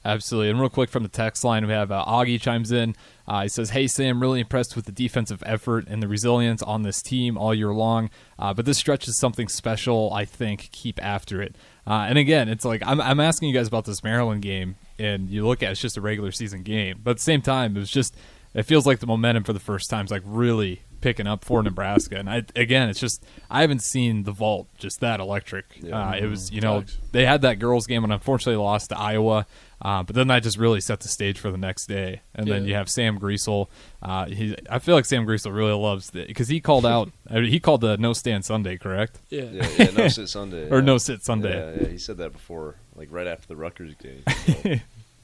Absolutely. 0.04 0.50
And 0.50 0.60
real 0.60 0.70
quick 0.70 0.90
from 0.90 1.04
the 1.04 1.10
text 1.10 1.44
line, 1.44 1.66
we 1.66 1.74
have 1.74 1.92
uh, 1.92 2.06
Augie 2.06 2.40
chimes 2.40 2.72
in. 2.72 2.96
Uh, 3.28 3.42
he 3.44 3.50
says, 3.50 3.72
Hey, 3.72 3.88
Sam, 3.88 4.22
really 4.22 4.40
impressed 4.40 4.76
with 4.76 4.86
the 4.86 4.92
defensive 4.92 5.44
effort 5.46 5.86
and 5.88 6.02
the 6.02 6.08
resilience 6.08 6.62
on 6.62 6.84
this 6.84 7.02
team 7.02 7.38
all 7.38 7.54
year 7.54 7.74
long. 7.74 8.10
Uh, 8.40 8.54
but 8.54 8.66
this 8.66 8.78
stretch 8.78 9.08
is 9.08 9.18
something 9.20 9.48
special, 9.48 10.14
I 10.14 10.24
think. 10.24 10.70
Keep 10.72 11.04
after 11.04 11.42
it. 11.42 11.56
Uh, 11.86 12.06
and 12.08 12.18
again, 12.18 12.48
it's 12.48 12.64
like 12.64 12.82
I'm, 12.86 13.02
I'm 13.02 13.20
asking 13.20 13.50
you 13.50 13.56
guys 13.56 13.68
about 13.68 13.86
this 13.86 14.04
Maryland 14.04 14.42
game, 14.42 14.76
and 14.98 15.30
you 15.30 15.46
look 15.46 15.64
at 15.64 15.70
it, 15.70 15.72
it's 15.74 15.82
just 15.82 15.98
a 15.98 16.02
regular 16.02 16.32
season 16.32 16.64
game. 16.64 17.00
But 17.04 17.12
at 17.12 17.18
the 17.18 17.24
same 17.24 17.42
time, 17.42 17.76
it 17.76 17.80
was 17.80 17.92
just, 17.92 18.16
it 18.54 18.64
feels 18.64 18.86
like 18.86 19.00
the 19.00 19.08
momentum 19.08 19.44
for 19.44 19.54
the 19.54 19.60
first 19.60 19.90
time 19.90 20.06
is 20.06 20.12
like 20.12 20.24
really 20.26 20.84
picking 21.06 21.28
up 21.28 21.46
for 21.46 21.62
Nebraska. 21.62 22.18
And 22.18 22.28
I, 22.28 22.44
again, 22.56 22.90
it's 22.90 23.00
just, 23.00 23.24
I 23.48 23.62
haven't 23.62 23.84
seen 23.84 24.24
the 24.24 24.32
vault 24.32 24.68
just 24.80 25.02
that 25.02 25.20
electric. 25.20 25.66
Yeah. 25.80 26.10
Uh, 26.10 26.14
it 26.14 26.26
was, 26.26 26.52
you 26.52 26.62
know, 26.62 26.80
Facts. 26.82 26.98
they 27.12 27.28
had 27.28 27.44
that 27.44 27.60
girls 27.60 27.86
game 27.86 28.04
and 28.04 28.12
unfortunately 28.12 28.60
lost 28.60 28.90
to 28.90 28.98
Iowa. 28.98 29.46
Uh, 29.80 30.02
but 30.02 30.16
then 30.16 30.30
that 30.30 30.42
just 30.42 30.58
really 30.58 30.82
set 30.82 31.02
the 31.02 31.08
stage 31.08 31.38
for 31.38 31.52
the 31.52 31.60
next 31.60 31.86
day. 31.86 32.22
And 32.34 32.48
then 32.48 32.66
you 32.66 32.74
have 32.74 32.90
Sam 32.90 33.20
Griesel. 33.20 33.68
Uh, 34.02 34.26
he, 34.26 34.56
I 34.68 34.80
feel 34.80 34.96
like 34.96 35.06
Sam 35.06 35.28
Griesel 35.28 35.54
really 35.54 35.74
loves 35.74 36.10
it 36.16 36.28
because 36.28 36.48
he 36.48 36.60
called 36.60 36.88
out. 36.88 37.12
I 37.30 37.36
mean, 37.40 37.52
he 37.52 37.60
called 37.60 37.82
the 37.82 37.98
no 37.98 38.14
stand 38.14 38.44
Sunday, 38.44 38.78
correct? 38.80 39.20
Yeah. 39.30 39.44
Yeah, 39.44 39.70
yeah, 39.78 39.92
no 39.92 40.08
sit 40.08 40.28
Sunday. 40.28 40.68
Or 40.72 40.80
yeah. 40.80 40.86
no 40.86 40.98
sit 40.98 41.24
Sunday. 41.24 41.56
Yeah, 41.56 41.84
yeah, 41.84 41.88
he 41.90 42.00
said 42.00 42.18
that 42.18 42.34
before, 42.34 42.78
like 42.96 43.10
right 43.12 43.28
after 43.28 43.48
the 43.48 43.56
Rutgers 43.56 43.94
game. 43.94 44.24
So, 44.48 44.76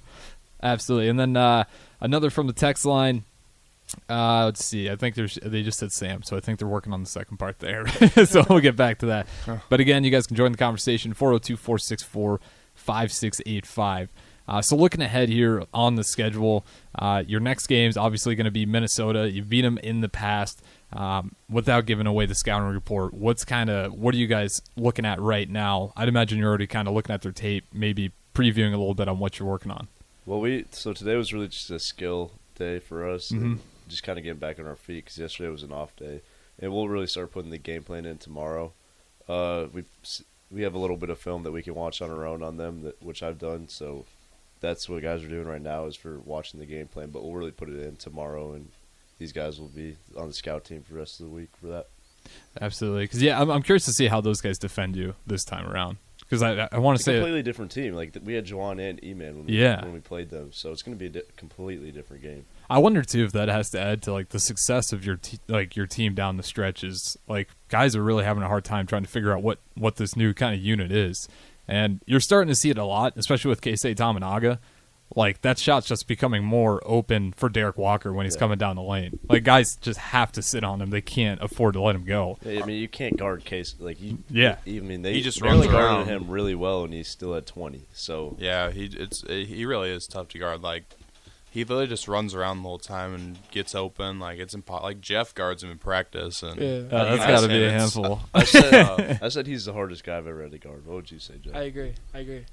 Absolutely. 0.62 1.10
And 1.10 1.20
then 1.20 1.36
uh, 1.36 1.64
another 2.00 2.30
from 2.30 2.46
the 2.46 2.54
text 2.54 2.86
line. 2.86 3.24
Uh, 4.10 4.46
let's 4.46 4.64
see. 4.64 4.90
I 4.90 4.96
think 4.96 5.16
there's 5.16 5.38
they 5.44 5.64
just 5.64 5.80
said 5.80 5.92
Sam, 5.92 6.24
so 6.24 6.38
I 6.38 6.40
think 6.40 6.60
they're 6.60 6.68
working 6.68 6.94
on 6.94 7.02
the 7.02 7.10
second 7.10 7.38
part 7.38 7.60
there. 7.60 7.88
so 8.26 8.44
we'll 8.50 8.60
get 8.60 8.76
back 8.76 9.00
to 9.00 9.08
that. 9.08 9.28
But 9.70 9.80
again, 9.80 10.04
you 10.04 10.12
guys 10.12 10.28
can 10.28 10.36
join 10.38 10.52
the 10.52 10.58
conversation 10.58 11.14
402 11.14 11.58
464 11.58 12.40
5685. 12.76 14.10
Uh, 14.48 14.62
so 14.62 14.76
looking 14.76 15.02
ahead 15.02 15.30
here 15.30 15.64
on 15.74 15.96
the 15.96 16.04
schedule, 16.04 16.66
uh, 16.98 17.24
your 17.26 17.40
next 17.40 17.68
game 17.68 17.90
is 17.90 17.96
obviously 17.96 18.36
going 18.36 18.46
to 18.46 18.52
be 18.52 18.66
Minnesota. 18.66 19.30
You've 19.30 19.50
beat 19.50 19.62
them 19.62 19.78
in 19.78 20.02
the 20.02 20.10
past. 20.10 20.62
Um, 20.94 21.36
without 21.50 21.86
giving 21.86 22.06
away 22.06 22.26
the 22.26 22.36
scouting 22.36 22.68
report, 22.68 23.14
what's 23.14 23.46
kind 23.46 23.70
of 23.70 23.94
what 23.94 24.14
are 24.14 24.18
you 24.18 24.28
guys 24.28 24.62
looking 24.76 25.06
at 25.06 25.22
right 25.22 25.50
now? 25.50 25.94
I'd 25.96 26.10
imagine 26.10 26.38
you're 26.38 26.50
already 26.50 26.68
kind 26.68 26.86
of 26.90 26.94
looking 26.94 27.14
at 27.14 27.22
their 27.22 27.32
tape, 27.32 27.64
maybe 27.72 28.12
previewing 28.36 28.74
a 28.74 28.78
little 28.78 28.94
bit 28.94 29.08
on 29.08 29.18
what 29.18 29.40
you're 29.40 29.48
working 29.48 29.72
on. 29.72 29.88
well, 30.26 30.42
we 30.42 30.66
so 30.72 30.92
today 30.92 31.16
was 31.16 31.32
really 31.32 31.48
just 31.48 31.72
a 31.72 31.80
skill 31.80 32.34
day 32.56 32.80
for 32.80 33.10
us, 33.10 33.32
and 33.32 33.58
Mhm. 33.58 33.60
Just 33.92 34.04
kind 34.04 34.18
of 34.18 34.24
getting 34.24 34.40
back 34.40 34.58
on 34.60 34.66
our 34.66 34.76
feet 34.76 35.06
because 35.06 35.18
yesterday 35.18 35.50
was 35.50 35.64
an 35.64 35.72
off 35.72 35.96
day, 35.96 36.22
and 36.60 36.74
we'll 36.74 36.88
really 36.90 37.08
start 37.08 37.32
putting 37.32 37.52
the 37.52 37.58
game 37.58 37.84
plan 37.84 38.06
in 38.06 38.18
tomorrow. 38.18 38.74
Uh, 39.30 39.68
we 39.72 39.84
we 40.52 40.64
have 40.64 40.74
a 40.74 40.80
little 40.80 40.98
bit 40.98 41.10
of 41.10 41.20
film 41.20 41.44
that 41.44 41.52
we 41.52 41.62
can 41.62 41.76
watch 41.76 42.02
on 42.02 42.10
our 42.10 42.26
own 42.26 42.42
on 42.44 42.58
them, 42.58 42.82
that 42.84 43.02
which 43.04 43.22
I've 43.24 43.38
done, 43.40 43.68
so 43.70 44.06
that's 44.60 44.90
what 44.90 45.02
guys 45.02 45.24
are 45.24 45.28
doing 45.30 45.46
right 45.48 45.62
now 45.62 45.86
is 45.86 45.96
for 45.96 46.20
watching 46.20 46.60
the 46.60 46.66
game 46.66 46.88
plan. 46.88 47.10
But 47.10 47.24
we'll 47.24 47.34
really 47.34 47.52
put 47.52 47.70
it 47.70 47.80
in 47.80 47.96
tomorrow, 47.96 48.54
and 48.54 48.70
these 49.20 49.32
guys 49.32 49.60
will 49.60 49.68
be 49.70 49.98
on 50.18 50.28
the 50.28 50.34
scout 50.34 50.66
team 50.66 50.82
for 50.84 50.94
the 50.94 51.00
rest 51.00 51.20
of 51.20 51.28
the 51.28 51.32
week 51.32 51.50
for 51.60 51.68
that. 51.68 51.88
Absolutely, 52.60 53.06
because 53.06 53.22
yeah, 53.22 53.40
I'm, 53.40 53.50
I'm 53.50 53.62
curious 53.64 53.86
to 53.86 53.94
see 53.94 54.08
how 54.08 54.22
those 54.22 54.42
guys 54.42 54.58
defend 54.60 54.96
you 54.96 55.16
this 55.26 55.44
time 55.44 55.68
around. 55.68 55.98
Because 56.20 56.44
I 56.44 56.68
I 56.72 56.78
want 56.78 56.98
to 56.98 57.04
say 57.04 57.14
completely 57.16 57.44
different 57.44 57.72
team. 57.72 57.94
Like 57.94 58.16
we 58.24 58.34
had 58.36 58.46
Juwan 58.46 58.80
and 58.80 59.04
E-Man 59.04 59.38
when 59.38 59.46
we, 59.48 59.54
Yeah. 59.54 59.82
when 59.84 59.92
we 59.94 60.00
played 60.00 60.30
them, 60.30 60.52
so 60.54 60.72
it's 60.72 60.82
going 60.82 60.98
to 60.98 61.00
be 61.00 61.08
a 61.08 61.22
di- 61.22 61.28
completely 61.36 61.92
different 61.92 62.22
game. 62.24 62.46
I 62.72 62.78
wonder 62.80 63.04
too 63.04 63.26
if 63.26 63.32
that 63.34 63.50
has 63.50 63.70
to 63.72 63.80
add 63.82 64.02
to 64.04 64.14
like 64.14 64.30
the 64.30 64.40
success 64.40 64.94
of 64.94 65.06
your 65.06 65.18
te- 65.18 65.40
like 65.48 65.76
your 65.76 65.88
team 65.88 66.14
down 66.16 66.38
the 66.38 66.44
stretch 66.44 66.84
is 66.84 67.18
like 67.28 67.50
guys 67.68 67.96
are 67.96 68.04
really 68.04 68.24
having 68.24 68.44
a 68.44 68.48
hard 68.48 68.64
time 68.64 68.88
trying 68.88 69.04
to 69.04 69.10
figure 69.10 69.34
out 69.34 69.44
what 69.44 69.60
what 69.76 69.98
this 69.98 70.16
new 70.16 70.34
kind 70.34 70.56
of 70.56 70.62
unit 70.62 70.92
is, 70.92 71.28
and 71.68 72.00
you're 72.06 72.20
starting 72.22 72.48
to 72.48 72.56
see 72.56 72.70
it 72.70 72.78
a 72.78 72.86
lot, 72.86 73.14
especially 73.18 73.50
with 73.50 73.62
Keisei 73.62 73.96
Tominaga. 73.96 74.60
Like 75.14 75.42
that 75.42 75.60
shot's 75.60 75.88
just 75.88 76.08
becoming 76.08 76.42
more 76.42 76.82
open 76.86 77.34
for 77.34 77.50
Derek 77.50 77.78
Walker 77.78 78.14
when 78.14 78.26
he's 78.26 78.36
Yeah. 78.36 78.40
coming 78.40 78.58
down 78.58 78.78
the 78.78 78.82
lane. 78.82 79.20
Like 79.28 79.44
guys 79.44 79.76
just 79.76 80.00
have 80.00 80.32
to 80.32 80.42
sit 80.42 80.64
on 80.64 80.82
him; 80.82 80.90
they 80.90 81.02
can't 81.02 81.42
afford 81.44 81.74
to 81.74 81.82
let 81.82 81.96
him 81.98 82.06
go. 82.06 82.38
I 82.46 82.64
mean, 82.64 82.80
you 82.80 82.88
can't 82.88 83.18
guard 83.18 83.44
Case 83.44 83.76
like 83.80 84.00
you. 84.02 84.20
Yeah. 84.30 84.56
I 84.66 84.70
mean, 84.80 85.02
they 85.02 85.16
He 85.16 85.22
just 85.22 85.42
barely 85.42 85.68
runs 85.68 85.72
guarded 85.74 86.08
around. 86.14 86.24
him 86.24 86.30
really 86.32 86.56
well, 86.56 86.86
and 86.86 86.94
he's 86.94 87.10
still 87.10 87.36
at 87.36 87.46
twenty. 87.46 87.88
So 87.92 88.38
Yeah, 88.40 88.72
he 88.72 88.86
it's 88.86 89.22
he 89.28 89.66
really 89.66 89.90
is 89.90 90.08
tough 90.08 90.30
to 90.30 90.40
guard. 90.40 90.62
Like 90.62 90.86
he 91.52 91.64
literally 91.66 91.86
just 91.88 92.08
runs 92.08 92.34
around 92.34 92.58
the 92.58 92.64
whole 92.64 92.80
time 92.80 93.14
and 93.14 93.38
gets 93.52 93.76
open. 93.76 94.20
Like 94.20 94.40
it's 94.40 94.56
impo- 94.56 94.82
Like 94.82 95.02
Jeff 95.02 95.36
guards 95.36 95.62
him 95.64 95.70
in 95.70 95.78
practice, 95.78 96.42
and 96.42 96.60
Yeah. 96.60 96.68
Uh, 96.98 97.04
that's 97.16 97.22
I 97.24 97.28
got 97.32 97.42
to 97.42 97.48
be 97.50 97.64
a 97.66 97.70
handful. 97.72 98.22
I 98.34 98.44
said, 98.46 98.74
uh, 98.74 99.18
I 99.22 99.28
said 99.30 99.46
he's 99.48 99.66
the 99.66 99.74
hardest 99.74 100.04
guy 100.04 100.18
I've 100.18 100.28
ever 100.28 100.42
had 100.44 100.52
to 100.54 100.58
guard. 100.58 100.86
What 100.88 100.96
would 100.96 101.12
you 101.12 101.20
say, 101.20 101.36
Jeff? 101.44 101.54
I 101.56 101.64
agree. 101.64 101.94
I 102.14 102.20
agree. 102.20 102.46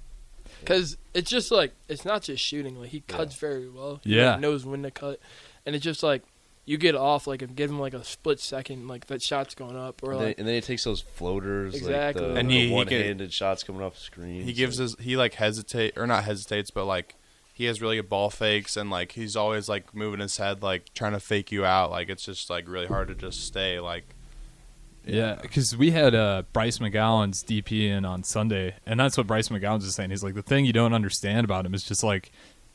Because 0.61 0.97
it's 1.15 1.31
just 1.31 1.51
like 1.51 1.73
it's 1.89 2.05
not 2.05 2.23
just 2.23 2.43
shooting. 2.45 2.81
Like 2.81 2.91
he 2.91 3.01
cuts 3.01 3.37
very 3.37 3.69
well. 3.69 4.01
He, 4.03 4.17
Yeah. 4.17 4.33
like, 4.33 4.41
knows 4.41 4.65
when 4.67 4.83
to 4.83 4.91
cut, 4.91 5.21
and 5.65 5.77
it's 5.77 5.85
just 5.85 6.03
like 6.03 6.23
you 6.65 6.77
get 6.77 6.95
off. 6.97 7.27
Like 7.29 7.43
if 7.43 7.55
give 7.55 7.71
him 7.71 7.79
like 7.79 7.95
a 7.95 8.03
split 8.03 8.41
second, 8.41 8.89
like 8.89 9.07
that 9.07 9.23
shot's 9.23 9.55
going 9.55 9.77
up, 9.77 10.03
or 10.03 10.13
and, 10.13 10.21
then, 10.21 10.27
like 10.29 10.39
and 10.41 10.49
then 10.49 10.55
he 10.57 10.61
takes 10.61 10.83
those 10.85 11.01
floaters, 11.03 11.75
Exactly. 11.75 12.23
like 12.25 12.35
the, 12.35 12.41
And 12.41 12.51
the 12.51 12.55
he- 12.55 12.61
he 12.63 12.67
can- 12.69 12.75
one-handed 12.75 13.33
shots 13.33 13.63
coming 13.63 13.81
off 13.83 13.95
the 13.95 14.01
screen. 14.01 14.43
he 14.43 14.53
gives 14.53 14.77
so- 14.79 14.83
his 14.83 14.97
he 14.99 15.17
like 15.17 15.35
hesitate 15.35 15.97
or 15.97 16.07
not 16.07 16.25
hesitates, 16.25 16.71
but 16.73 16.87
like 16.87 17.15
he 17.59 17.65
has 17.65 17.83
really 17.83 17.97
good 17.97 18.09
ball 18.09 18.31
fakes 18.31 18.77
and 18.77 18.89
like 18.89 19.11
he's 19.13 19.35
always 19.35 19.69
like 19.69 19.93
moving 19.93 20.21
his 20.21 20.37
head, 20.37 20.63
like 20.63 20.95
trying 20.95 21.11
to 21.11 21.19
fake 21.19 21.51
you 21.51 21.65
out. 21.65 21.91
Like 21.91 22.09
it's 22.09 22.25
just 22.25 22.49
like 22.49 22.69
really 22.69 22.87
hard 22.87 23.09
to 23.09 23.17
just 23.17 23.45
stay 23.45 23.81
like. 23.81 24.15
Yeah, 25.05 25.39
because 25.43 25.77
we 25.77 25.91
had 25.91 26.15
uh, 26.15 26.43
Bryce 26.53 26.79
McGowens 26.79 27.43
DP 27.45 27.89
in 27.89 28.05
on 28.05 28.23
Sunday, 28.23 28.75
and 28.87 29.01
that's 29.01 29.17
what 29.19 29.27
Bryce 29.27 29.49
McGowens 29.49 29.83
is 29.83 29.95
saying. 29.97 30.11
He's 30.11 30.23
like, 30.23 30.35
the 30.35 30.43
thing 30.43 30.67
you 30.67 30.73
don't 30.73 30.93
understand 30.93 31.45
about 31.45 31.67
him 31.67 31.75
is 31.75 31.83
just 31.83 32.05
like 32.05 32.31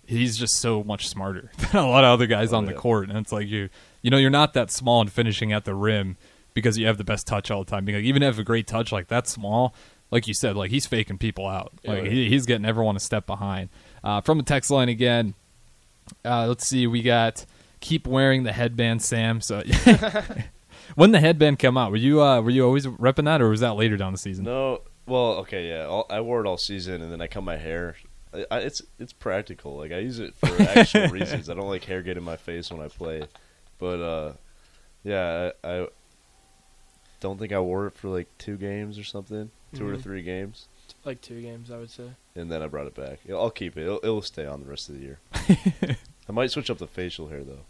he's 0.05 0.35
just 0.37 0.55
so 0.59 0.83
much 0.83 1.07
smarter 1.07 1.49
than 1.57 1.75
a 1.81 1.87
lot 1.87 2.03
of 2.03 2.09
other 2.09 2.25
guys 2.27 2.51
Oh, 2.51 2.57
on 2.57 2.65
the 2.65 2.73
court, 2.73 3.07
and 3.07 3.17
it's 3.17 3.31
like 3.31 3.47
you, 3.47 3.69
you 4.01 4.09
know, 4.11 4.17
you're 4.17 4.29
not 4.29 4.53
that 4.53 4.69
small 4.69 4.99
and 4.99 5.09
finishing 5.11 5.53
at 5.53 5.63
the 5.63 5.73
rim 5.75 6.17
because 6.53 6.77
you 6.77 6.87
have 6.87 6.97
the 6.97 7.05
best 7.05 7.25
touch 7.25 7.49
all 7.49 7.63
the 7.63 7.71
time. 7.71 7.85
Being 7.85 7.99
like, 7.99 8.05
even 8.05 8.21
if 8.21 8.25
you 8.25 8.31
have 8.33 8.39
a 8.39 8.43
great 8.43 8.67
touch 8.67 8.91
like 8.91 9.07
that 9.07 9.27
small, 9.27 9.73
like 10.11 10.27
you 10.27 10.33
said, 10.33 10.55
like 10.57 10.71
he's 10.71 10.85
faking 10.85 11.19
people 11.19 11.47
out. 11.47 11.71
Like 11.85 12.03
Yeah. 12.03 12.09
he, 12.09 12.29
he's 12.29 12.45
getting 12.45 12.65
everyone 12.65 12.95
a 12.95 12.99
step 12.99 13.25
behind. 13.25 13.69
Uh, 14.03 14.21
from 14.21 14.37
the 14.37 14.43
text 14.43 14.69
line 14.69 14.89
again, 14.89 15.33
uh, 16.25 16.47
let's 16.47 16.67
see, 16.67 16.87
we 16.87 17.01
got 17.01 17.45
keep 17.79 18.05
wearing 18.07 18.43
the 18.43 18.51
headband, 18.53 19.01
Sam. 19.01 19.41
So. 19.41 19.63
When 20.95 21.11
the 21.11 21.19
headband 21.19 21.57
come 21.59 21.75
out, 21.77 21.89
were 21.91 21.97
you 21.97 22.21
uh, 22.21 22.41
were 22.41 22.49
you 22.51 22.63
always 22.65 22.85
repping 22.85 23.25
that, 23.25 23.41
or 23.41 23.49
was 23.49 23.61
that 23.61 23.75
later 23.75 23.97
down 23.97 24.11
the 24.11 24.17
season? 24.19 24.45
No, 24.45 24.81
well, 25.07 25.35
okay, 25.37 25.67
yeah. 25.69 25.85
All, 25.85 26.05
I 26.09 26.21
wore 26.21 26.39
it 26.41 26.45
all 26.47 26.57
season, 26.57 27.01
and 27.01 27.11
then 27.11 27.19
I 27.19 27.25
cut 27.25 27.41
my 27.43 27.55
hair. 27.57 27.95
I, 28.33 28.45
I, 28.51 28.59
it's 28.59 28.81
it's 28.99 29.13
practical. 29.13 29.75
Like 29.77 29.91
I 29.91 29.99
use 29.99 30.19
it 30.19 30.35
for 30.35 30.61
actual 30.61 31.07
reasons. 31.07 31.49
I 31.49 31.55
don't 31.55 31.69
like 31.69 31.85
hair 31.85 32.03
getting 32.03 32.21
in 32.21 32.25
my 32.25 32.35
face 32.35 32.69
when 32.69 32.81
I 32.81 32.89
play, 32.89 33.23
but 33.79 34.01
uh, 34.01 34.33
yeah, 35.03 35.51
I, 35.63 35.67
I 35.77 35.87
don't 37.21 37.39
think 37.39 37.53
I 37.53 37.59
wore 37.59 37.87
it 37.87 37.93
for 37.95 38.09
like 38.09 38.27
two 38.37 38.57
games 38.57 38.99
or 38.99 39.03
something, 39.03 39.49
2 39.75 39.87
or 39.87 39.95
Mhm. 39.95 40.03
three 40.03 40.21
games, 40.21 40.67
like 41.05 41.21
two 41.21 41.41
games, 41.41 41.71
I 41.71 41.77
would 41.77 41.89
say. 41.91 42.09
And 42.35 42.51
then 42.51 42.61
I 42.61 42.67
brought 42.67 42.87
it 42.87 42.95
back. 42.95 43.19
I'll 43.29 43.49
keep 43.49 43.77
it. 43.77 43.83
It'll, 43.83 43.99
it'll 44.03 44.21
stay 44.21 44.45
on 44.45 44.61
the 44.61 44.69
rest 44.69 44.89
of 44.89 44.95
the 44.95 45.01
year. 45.01 45.19
I 46.29 46.31
might 46.31 46.51
switch 46.51 46.69
up 46.69 46.77
the 46.77 46.87
facial 46.87 47.27
hair 47.27 47.43
though. 47.43 47.65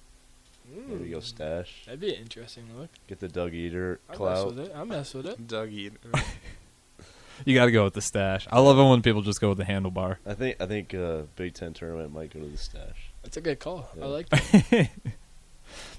There 0.87 0.97
we 0.97 1.09
go, 1.09 1.19
stash. 1.19 1.83
That'd 1.85 1.99
be 1.99 2.15
an 2.15 2.21
interesting 2.21 2.65
look. 2.77 2.89
Get 3.07 3.19
the 3.19 3.27
Doug 3.27 3.53
Eater 3.53 3.99
Cloud. 4.11 4.37
I 4.37 4.43
mess 4.43 4.45
with 4.45 4.59
it. 4.59 4.71
I 4.75 4.83
mess 4.83 5.13
with 5.13 5.25
it. 5.27 5.47
Dougie. 5.47 5.91
You 7.45 7.55
got 7.55 7.65
to 7.65 7.71
go 7.71 7.83
with 7.83 7.95
the 7.95 8.01
stash. 8.01 8.47
I 8.51 8.59
love 8.59 8.77
it 8.77 8.89
when 8.89 9.01
people 9.01 9.21
just 9.23 9.41
go 9.41 9.49
with 9.49 9.57
the 9.57 9.65
handlebar. 9.65 10.17
I 10.25 10.35
think 10.35 10.61
I 10.61 10.67
think 10.67 10.93
uh, 10.93 11.23
Big 11.35 11.55
Ten 11.55 11.73
tournament 11.73 12.13
might 12.13 12.31
go 12.31 12.39
to 12.39 12.45
the 12.45 12.57
stash. 12.57 13.11
That's 13.23 13.35
a 13.37 13.41
good 13.41 13.59
call. 13.59 13.89
Yeah. 13.97 14.03
I 14.03 14.07
like 14.07 14.29
that. 14.29 14.89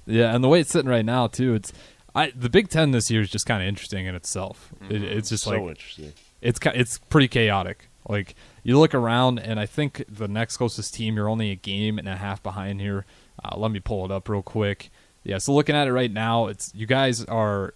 Yeah, 0.07 0.35
and 0.35 0.45
the 0.45 0.49
way 0.49 0.61
it's 0.61 0.71
sitting 0.71 0.91
right 0.91 1.05
now 1.05 1.27
too, 1.27 1.55
it's 1.55 1.73
I 2.15 2.33
the 2.35 2.49
Big 2.49 2.69
Ten 2.69 2.93
this 2.93 3.11
year 3.11 3.21
is 3.21 3.31
just 3.31 3.47
kind 3.47 3.63
of 3.63 3.69
interesting 3.69 4.07
in 4.07 4.15
itself. 4.15 4.73
It, 4.89 5.03
it's 5.03 5.31
just 5.31 5.45
so 5.45 5.51
like 5.51 5.61
interesting. 5.63 6.13
it's 6.41 6.61
it's 6.63 6.99
pretty 6.99 7.29
chaotic. 7.29 7.89
Like 8.09 8.35
you 8.65 8.79
look 8.79 8.95
around, 8.95 9.39
and 9.39 9.61
I 9.61 9.67
think 9.67 10.05
the 10.09 10.27
next 10.27 10.57
closest 10.57 10.95
team 10.95 11.17
you're 11.17 11.29
only 11.29 11.51
a 11.53 11.55
game 11.55 11.99
and 11.99 12.09
a 12.09 12.17
half 12.17 12.43
behind 12.43 12.81
here. 12.81 13.05
Uh, 13.45 13.57
let 13.57 13.71
me 13.71 13.79
pull 13.79 14.05
it 14.05 14.11
up 14.11 14.29
real 14.29 14.43
quick. 14.43 14.91
Yeah, 15.23 15.39
so 15.39 15.55
looking 15.55 15.77
at 15.77 15.87
it 15.87 15.93
right 15.93 16.11
now, 16.11 16.47
it's 16.49 16.73
you 16.75 16.87
guys 16.87 17.25
are 17.25 17.75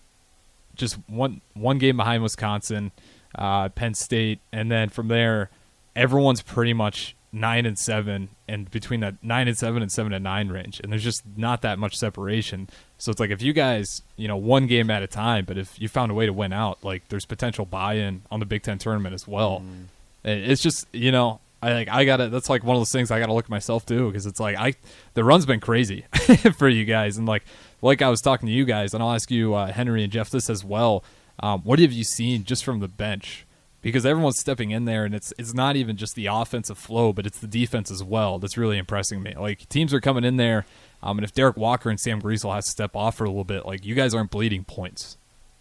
just 0.75 0.99
one 1.07 1.43
one 1.55 1.79
game 1.79 1.97
behind 1.97 2.23
Wisconsin, 2.23 2.91
uh, 3.35 3.69
Penn 3.69 3.95
State, 3.95 4.41
and 4.51 4.71
then 4.71 4.89
from 4.89 5.09
there, 5.09 5.51
everyone's 5.95 6.43
pretty 6.43 6.73
much 6.73 7.15
nine 7.33 7.67
and 7.67 7.79
seven, 7.79 8.31
and 8.47 8.71
between 8.71 9.01
that 9.01 9.23
nine 9.23 9.49
and 9.49 9.59
seven 9.59 9.83
and 9.83 9.93
seven 9.93 10.13
and 10.15 10.25
nine 10.25 10.49
range, 10.49 10.81
and 10.81 10.91
there's 10.91 11.05
just 11.05 11.23
not 11.37 11.61
that 11.63 11.79
much 11.79 11.97
separation. 11.97 12.69
So 12.97 13.11
it's 13.11 13.21
like 13.21 13.31
if 13.31 13.43
you 13.43 13.53
guys, 13.53 14.03
you 14.17 14.27
know, 14.29 14.37
one 14.37 14.67
game 14.67 14.91
at 14.91 15.03
a 15.03 15.07
time, 15.07 15.45
but 15.45 15.59
if 15.59 15.79
you 15.81 15.89
found 15.89 16.11
a 16.11 16.15
way 16.15 16.27
to 16.27 16.33
win 16.33 16.53
out, 16.53 16.83
like 16.83 17.09
there's 17.09 17.27
potential 17.27 17.67
buy-in 17.67 18.23
on 18.31 18.41
the 18.41 18.47
Big 18.47 18.63
Ten 18.63 18.79
tournament 18.79 19.15
as 19.15 19.29
well. 19.29 19.59
And 19.59 19.89
It's 20.25 20.63
just 20.63 20.87
you 20.93 21.13
know. 21.13 21.41
I 21.61 21.73
like 21.73 21.89
I 21.89 22.05
gotta. 22.05 22.29
That's 22.29 22.49
like 22.49 22.63
one 22.63 22.77
of 22.77 22.81
those 22.81 22.93
things 22.93 23.11
I 23.11 23.19
gotta 23.19 23.33
look 23.33 23.47
at 23.47 23.51
myself 23.51 23.85
too 23.85 24.07
because 24.07 24.27
it's 24.27 24.39
like 24.39 24.57
I 24.57 24.75
the 25.15 25.25
run's 25.25 25.45
been 25.45 25.59
crazy 25.59 26.05
for 26.57 26.69
you 26.69 26.85
guys 26.85 27.17
and 27.17 27.27
like 27.27 27.43
like 27.83 28.01
I 28.01 28.09
was 28.11 28.21
talking 28.21 28.47
to 28.47 28.53
you 28.53 28.65
guys 28.65 28.95
and 28.95 29.03
I'll 29.03 29.13
ask 29.13 29.29
you 29.29 29.55
uh, 29.55 29.73
Henry 29.73 30.05
and 30.05 30.13
Jeff 30.13 30.31
this 30.31 30.49
as 30.49 30.65
well. 30.65 31.03
Um, 31.41 31.63
what 31.63 31.81
have 31.81 31.91
you 31.93 32.05
seen 32.05 32.45
just 32.45 32.65
from 32.65 32.79
the 32.79 32.87
bench? 32.87 33.45
Because 33.83 34.07
everyone's 34.07 34.39
stepping 34.39 34.71
in 34.71 34.85
there 34.85 35.05
and 35.05 35.13
it's 35.17 35.33
it's 35.37 35.53
not 35.53 35.75
even 35.75 35.97
just 35.97 36.15
the 36.15 36.27
offensive 36.27 36.79
flow, 36.79 37.13
but 37.13 37.27
it's 37.27 37.41
the 37.41 37.49
defense 37.49 37.91
as 37.91 38.05
well 38.05 38.39
that's 38.39 38.57
really 38.57 38.79
impressing 38.79 39.21
me. 39.21 39.35
Like 39.37 39.69
teams 39.69 39.93
are 39.93 40.01
coming 40.01 40.23
in 40.23 40.37
there, 40.37 40.65
um, 41.03 41.19
and 41.19 41.25
if 41.25 41.33
Derek 41.33 41.57
Walker 41.57 41.91
and 41.91 41.99
Sam 41.99 42.23
Griesel 42.23 42.55
has 42.55 42.67
to 42.67 42.71
step 42.71 42.95
off 42.95 43.17
for 43.17 43.25
a 43.25 43.29
little 43.31 43.43
bit, 43.43 43.67
like 43.67 43.85
you 43.85 43.97
guys 43.97 44.15
aren't 44.15 44.31
bleeding 44.31 44.63
points. 44.63 45.17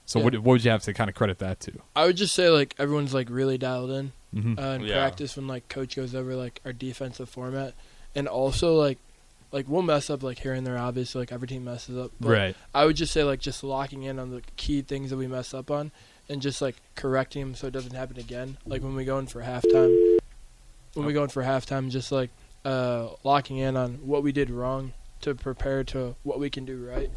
So 0.05 0.19
Yeah. 0.19 0.25
what 0.25 0.33
what 0.35 0.43
would 0.45 0.63
you 0.63 0.69
have 0.69 0.83
to 0.83 0.93
kind 0.93 1.09
of 1.09 1.15
credit 1.15 1.39
that 1.39 1.59
to? 1.61 1.71
I 1.95 2.05
would 2.05 2.17
just 2.17 2.35
say 2.35 2.49
like 2.49 2.75
everyone's 2.77 3.15
like 3.15 3.29
really 3.31 3.57
dialed 3.57 3.89
in 3.89 4.11
Mhm. 4.35 4.59
uh, 4.59 4.61
in 4.75 4.81
Yeah. 4.81 4.93
practice 4.93 5.35
when 5.35 5.47
like 5.47 5.67
coach 5.69 5.95
goes 5.95 6.13
over 6.13 6.35
like 6.35 6.59
our 6.65 6.73
defensive 6.73 7.29
format, 7.29 7.73
and 8.15 8.27
also 8.27 8.75
like 8.75 8.97
like 9.53 9.65
we'll 9.69 9.81
mess 9.81 10.09
up 10.09 10.23
like 10.23 10.39
here 10.39 10.53
and 10.53 10.67
there. 10.67 10.77
Obviously, 10.77 11.19
like 11.21 11.31
every 11.31 11.47
team 11.47 11.63
messes 11.63 11.97
up. 11.97 12.11
But 12.19 12.29
Right. 12.29 12.55
I 12.75 12.85
would 12.85 12.97
just 12.97 13.13
say 13.13 13.23
like 13.23 13.39
just 13.39 13.63
locking 13.63 14.03
in 14.03 14.19
on 14.19 14.31
the 14.31 14.41
key 14.57 14.81
things 14.81 15.09
that 15.09 15.17
we 15.17 15.27
mess 15.27 15.53
up 15.53 15.71
on, 15.71 15.91
and 16.27 16.41
just 16.41 16.61
like 16.61 16.75
correcting 16.95 17.41
them 17.43 17.55
so 17.55 17.67
it 17.67 17.71
doesn't 17.73 17.93
happen 17.95 18.19
again. 18.19 18.57
Like 18.65 18.81
when 18.83 18.95
we 18.95 19.05
go 19.05 19.17
in 19.19 19.27
for 19.27 19.41
halftime, 19.43 20.17
when 20.93 21.05
we 21.05 21.13
go 21.13 21.23
in 21.23 21.29
for 21.29 21.43
halftime, 21.43 21.89
just 21.89 22.11
like 22.11 22.29
uh, 22.65 23.09
locking 23.23 23.57
in 23.57 23.77
on 23.77 23.93
what 24.05 24.21
we 24.23 24.33
did 24.33 24.49
wrong 24.49 24.91
to 25.21 25.33
prepare 25.33 25.83
to 25.85 26.15
what 26.23 26.37
we 26.39 26.49
can 26.49 26.65
do 26.65 26.85
right. 26.85 27.09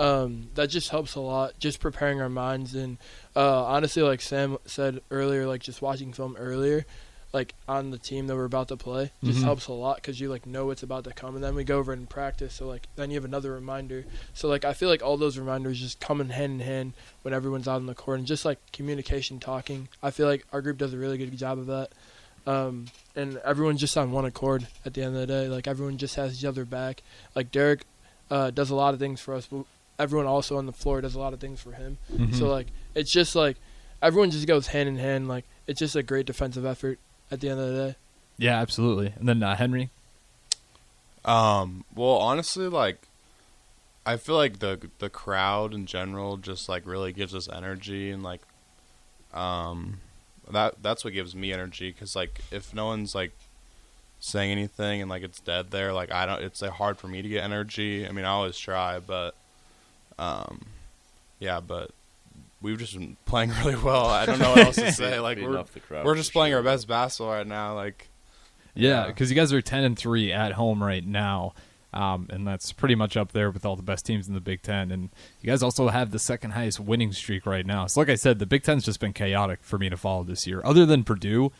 Um, 0.00 0.48
that 0.54 0.68
just 0.68 0.88
helps 0.88 1.14
a 1.14 1.20
lot. 1.20 1.58
Just 1.58 1.78
preparing 1.78 2.20
our 2.22 2.30
minds 2.30 2.74
and 2.74 2.96
uh, 3.36 3.64
honestly, 3.64 4.02
like 4.02 4.22
Sam 4.22 4.56
said 4.64 5.00
earlier, 5.10 5.46
like 5.46 5.62
just 5.62 5.82
watching 5.82 6.12
film 6.14 6.36
earlier, 6.38 6.86
like 7.34 7.54
on 7.68 7.90
the 7.90 7.98
team 7.98 8.26
that 8.26 8.34
we're 8.34 8.44
about 8.46 8.68
to 8.68 8.76
play, 8.78 9.12
just 9.22 9.40
Mhm. 9.40 9.44
helps 9.44 9.66
a 9.68 9.72
lot 9.72 9.96
because 9.96 10.18
you 10.18 10.30
like 10.30 10.46
know 10.46 10.64
what's 10.66 10.82
about 10.82 11.04
to 11.04 11.12
come, 11.12 11.34
and 11.34 11.44
then 11.44 11.54
we 11.54 11.64
go 11.64 11.78
over 11.78 11.92
and 11.92 12.08
practice. 12.08 12.54
So 12.54 12.66
like 12.66 12.88
then 12.96 13.10
you 13.10 13.16
have 13.16 13.26
another 13.26 13.52
reminder. 13.52 14.06
So 14.32 14.48
like 14.48 14.64
I 14.64 14.72
feel 14.72 14.88
like 14.88 15.02
all 15.02 15.18
those 15.18 15.36
reminders 15.36 15.78
just 15.78 16.00
come 16.00 16.20
in 16.22 16.30
hand 16.30 16.60
in 16.60 16.66
hand 16.66 16.94
when 17.22 17.34
everyone's 17.34 17.68
out 17.68 17.76
on 17.76 17.86
the 17.86 17.94
court, 17.94 18.18
and 18.18 18.26
just 18.26 18.46
like 18.46 18.58
communication, 18.72 19.38
talking. 19.38 19.88
I 20.02 20.10
feel 20.12 20.26
like 20.26 20.46
our 20.50 20.62
group 20.62 20.78
does 20.78 20.94
a 20.94 20.98
really 20.98 21.18
good 21.18 21.36
job 21.36 21.58
of 21.58 21.66
that. 21.66 21.90
Um, 22.46 22.86
and 23.14 23.36
everyone's 23.44 23.80
just 23.80 23.98
on 23.98 24.12
one 24.12 24.24
accord 24.24 24.66
at 24.86 24.94
the 24.94 25.02
end 25.02 25.14
of 25.14 25.20
the 25.20 25.26
day. 25.26 25.46
Like 25.46 25.68
everyone 25.68 25.98
just 25.98 26.14
has 26.16 26.38
each 26.38 26.44
other 26.46 26.64
back. 26.64 27.02
Like 27.34 27.50
Derek 27.52 27.82
uh, 28.30 28.50
does 28.50 28.70
a 28.70 28.74
lot 28.74 28.94
of 28.94 28.98
things 28.98 29.20
for 29.20 29.34
us, 29.34 29.46
but 29.46 29.66
everyone 30.00 30.26
also 30.26 30.56
on 30.56 30.66
the 30.66 30.72
floor 30.72 31.00
does 31.00 31.14
a 31.14 31.20
lot 31.20 31.32
of 31.32 31.40
things 31.40 31.60
for 31.60 31.72
him. 31.72 31.98
Mhm. 32.12 32.34
So 32.34 32.48
like 32.48 32.68
it's 32.94 33.12
just 33.12 33.36
like 33.36 33.56
everyone 34.02 34.30
just 34.30 34.46
goes 34.46 34.68
hand 34.68 34.88
in 34.88 34.96
hand. 34.96 35.28
Like 35.28 35.44
it's 35.66 35.78
just 35.78 35.94
a 35.96 36.02
great 36.02 36.26
defensive 36.26 36.64
effort 36.64 36.98
at 37.30 37.40
the 37.40 37.48
end 37.48 37.60
of 37.60 37.68
the 37.68 37.86
day. 37.90 37.96
yeah, 38.38 38.58
absolutely. 38.60 39.12
And 39.18 39.28
then 39.28 39.42
uh, 39.42 39.54
Henry. 39.56 39.90
Um. 41.24 41.84
Well, 41.94 42.16
honestly, 42.16 42.66
like, 42.68 43.02
I 44.06 44.16
feel 44.16 44.36
like 44.36 44.58
the 44.60 44.88
the 44.98 45.10
crowd 45.10 45.74
in 45.74 45.84
general 45.86 46.38
just 46.38 46.68
like 46.68 46.86
really 46.86 47.12
gives 47.12 47.34
us 47.34 47.48
energy 47.48 48.10
and 48.10 48.22
like, 48.22 48.40
um, 49.34 50.00
that 50.50 50.82
that's 50.82 51.04
what 51.04 51.12
gives 51.12 51.34
me 51.34 51.52
energy 51.52 51.90
because 51.92 52.16
like 52.16 52.40
if 52.50 52.72
no 52.74 52.86
one's 52.86 53.14
like 53.14 53.32
saying 54.18 54.50
anything 54.50 55.00
and 55.02 55.10
like 55.10 55.22
it's 55.22 55.40
dead 55.40 55.70
there. 55.70 55.92
Like 55.92 56.10
I 56.10 56.24
don't. 56.24 56.42
It's 56.42 56.62
like 56.62 56.72
hard 56.72 56.96
for 56.96 57.06
me 57.08 57.20
to 57.20 57.28
get 57.28 57.44
energy. 57.44 58.06
I 58.08 58.12
mean, 58.12 58.24
I 58.24 58.28
always 58.30 58.56
try, 58.58 58.98
but 58.98 59.34
um, 60.20 60.60
yeah, 61.40 61.58
but 61.60 61.90
we've 62.62 62.78
just 62.78 62.92
been 62.94 63.16
playing 63.26 63.50
really 63.64 63.76
well. 63.76 64.06
I 64.06 64.26
don't 64.26 64.38
know 64.38 64.50
what 64.50 64.58
else 64.66 64.76
to 64.76 64.92
say. 64.92 65.18
Like 65.18 65.38
we're 65.38 65.62
the 65.64 65.80
crowd 65.80 66.04
we're 66.04 66.14
just 66.14 66.32
playing 66.32 66.52
sure. 66.52 66.58
our 66.58 66.62
best 66.62 66.86
basketball 66.86 67.32
right 67.34 67.46
now. 67.46 67.74
Like 67.74 68.08
Yeah, 68.74 69.02
Yeah. 69.02 69.06
because 69.08 69.30
you 69.30 69.36
guys 69.36 69.52
are 69.52 69.62
ten 69.62 69.82
and 69.84 69.98
three 69.98 70.32
at 70.32 70.52
home 70.52 70.82
right 70.82 71.04
now, 71.06 71.54
um, 71.94 72.26
and 72.30 72.46
that's 72.46 72.72
pretty 72.72 72.94
much 72.94 73.16
up 73.16 73.32
there 73.32 73.50
with 73.50 73.64
all 73.64 73.76
the 73.76 73.82
best 73.82 74.04
teams 74.06 74.28
in 74.28 74.34
the 74.34 74.40
Big 74.40 74.62
Ten. 74.62 74.90
And 74.92 75.08
you 75.40 75.48
guys 75.48 75.62
also 75.62 75.88
have 75.88 76.10
the 76.10 76.18
second 76.18 76.50
highest 76.52 76.78
winning 76.78 77.12
streak 77.12 77.46
right 77.46 77.64
now. 77.66 77.86
So, 77.86 78.00
like 78.00 78.10
I 78.10 78.14
said, 78.14 78.38
the 78.38 78.46
Big 78.46 78.62
Ten's 78.62 78.84
just 78.84 79.00
been 79.00 79.12
chaotic 79.14 79.60
for 79.62 79.78
me 79.78 79.88
to 79.88 79.96
follow 79.96 80.22
this 80.22 80.46
year. 80.46 80.60
Other 80.64 80.84
than 80.86 81.02
Purdue, 81.02 81.50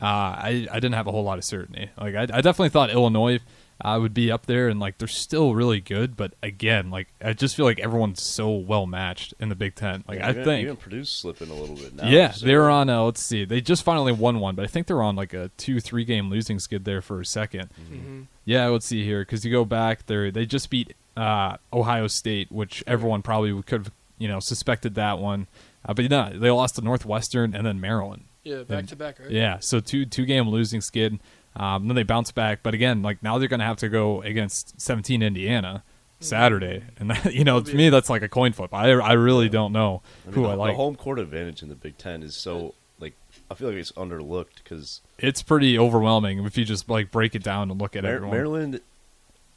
uh, 0.00 0.04
I 0.04 0.66
I 0.70 0.74
didn't 0.80 0.94
have 0.94 1.06
a 1.06 1.12
whole 1.12 1.24
lot 1.24 1.38
of 1.38 1.44
certainty. 1.44 1.90
Like 2.00 2.14
I, 2.14 2.22
I 2.22 2.40
definitely 2.40 2.70
thought 2.70 2.90
Illinois 2.90 3.40
uh, 3.82 3.98
would 4.00 4.12
be 4.14 4.30
up 4.30 4.46
there, 4.46 4.68
and 4.68 4.78
like 4.80 4.98
they're 4.98 5.08
still 5.08 5.54
really 5.54 5.80
good. 5.80 6.16
But 6.16 6.34
again, 6.42 6.90
like 6.90 7.08
I 7.22 7.32
just 7.32 7.56
feel 7.56 7.64
like 7.66 7.78
everyone's 7.80 8.22
so 8.22 8.50
well 8.50 8.86
matched 8.86 9.32
in 9.40 9.48
the 9.48 9.54
Big 9.54 9.74
Ten. 9.74 10.04
Like 10.06 10.18
Yeah, 10.18 10.26
I 10.26 10.30
even, 10.30 10.44
think 10.44 10.62
even 10.64 10.76
Purdue's 10.76 11.10
slipping 11.10 11.50
a 11.50 11.54
little 11.54 11.76
bit 11.76 11.94
now. 11.94 12.08
yeah, 12.08 12.30
so- 12.32 12.46
they're 12.46 12.68
on. 12.70 12.88
Uh, 12.90 13.02
let's 13.04 13.22
see, 13.22 13.44
they 13.44 13.60
just 13.60 13.82
finally 13.82 14.12
won 14.12 14.40
one, 14.40 14.54
but 14.54 14.64
I 14.64 14.68
think 14.68 14.86
they're 14.86 15.02
on 15.02 15.16
like 15.16 15.32
a 15.34 15.50
two, 15.56 15.80
three 15.80 16.04
game 16.04 16.28
losing 16.30 16.58
skid 16.58 16.84
there 16.84 17.00
for 17.02 17.20
a 17.20 17.24
2nd 17.24 17.68
Mhm. 17.90 18.26
Yeah, 18.44 18.66
let's 18.68 18.86
see 18.86 19.04
here 19.04 19.20
because 19.22 19.44
you 19.44 19.50
go 19.52 19.64
back, 19.64 20.06
they 20.06 20.30
they 20.30 20.44
just 20.46 20.70
beat 20.70 20.94
uh, 21.16 21.56
Ohio 21.72 22.06
State, 22.06 22.50
which 22.50 22.82
everyone 22.86 23.20
probably 23.22 23.62
could 23.62 23.84
have 23.84 23.92
you 24.18 24.28
know 24.28 24.40
suspected 24.40 24.94
that 24.96 25.18
one, 25.18 25.46
uh, 25.86 25.94
but 25.94 26.10
no, 26.10 26.30
they 26.34 26.50
lost 26.50 26.76
to 26.76 26.82
Northwestern 26.82 27.54
and 27.54 27.66
then 27.66 27.80
Maryland. 27.80 28.24
Yeah, 28.44 28.62
back 28.62 28.86
to 28.88 28.96
back, 28.96 29.18
right? 29.20 29.30
Yeah, 29.30 29.58
so 29.60 29.80
two 29.80 30.04
two 30.06 30.24
game 30.24 30.48
losing 30.48 30.80
skid. 30.80 31.18
Um, 31.56 31.88
then 31.88 31.96
they 31.96 32.04
bounce 32.04 32.30
back, 32.32 32.60
but 32.62 32.74
again, 32.74 33.02
like 33.02 33.22
now 33.22 33.38
they're 33.38 33.48
going 33.48 33.60
to 33.60 33.66
have 33.66 33.78
to 33.78 33.88
go 33.88 34.22
against 34.22 34.80
17 34.80 35.20
Indiana 35.20 35.82
Saturday, 36.20 36.84
and 36.98 37.10
that, 37.10 37.34
you 37.34 37.44
know 37.44 37.60
to 37.60 37.74
me 37.74 37.88
that's 37.90 38.08
like 38.08 38.22
a 38.22 38.28
coin 38.28 38.52
flip. 38.52 38.72
I 38.72 38.90
I 38.92 39.12
really 39.14 39.48
don't 39.48 39.72
know 39.72 40.02
I 40.24 40.26
mean, 40.28 40.34
who 40.34 40.42
the, 40.42 40.48
I 40.50 40.54
like. 40.54 40.72
The 40.72 40.76
home 40.76 40.96
court 40.96 41.18
advantage 41.18 41.62
in 41.62 41.68
the 41.68 41.74
Big 41.74 41.98
Ten 41.98 42.22
is 42.22 42.36
so 42.36 42.74
like 43.00 43.14
I 43.50 43.54
feel 43.54 43.68
like 43.68 43.78
it's 43.78 43.92
underlooked 43.92 44.56
because 44.62 45.00
it's 45.18 45.42
pretty 45.42 45.78
overwhelming 45.78 46.44
if 46.44 46.56
you 46.56 46.64
just 46.64 46.88
like 46.88 47.10
break 47.10 47.34
it 47.34 47.42
down 47.42 47.70
and 47.70 47.80
look 47.80 47.96
at 47.96 48.04
everyone. 48.04 48.30
Maryland 48.36 48.80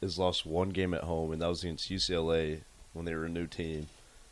has 0.02 0.18
lost 0.18 0.44
one 0.44 0.70
game 0.70 0.92
at 0.94 1.04
home, 1.04 1.32
and 1.32 1.40
that 1.40 1.48
was 1.48 1.62
against 1.62 1.90
UCLA 1.90 2.60
when 2.92 3.04
they 3.06 3.14
were 3.14 3.24
a 3.24 3.28
new 3.30 3.46
team, 3.46 3.86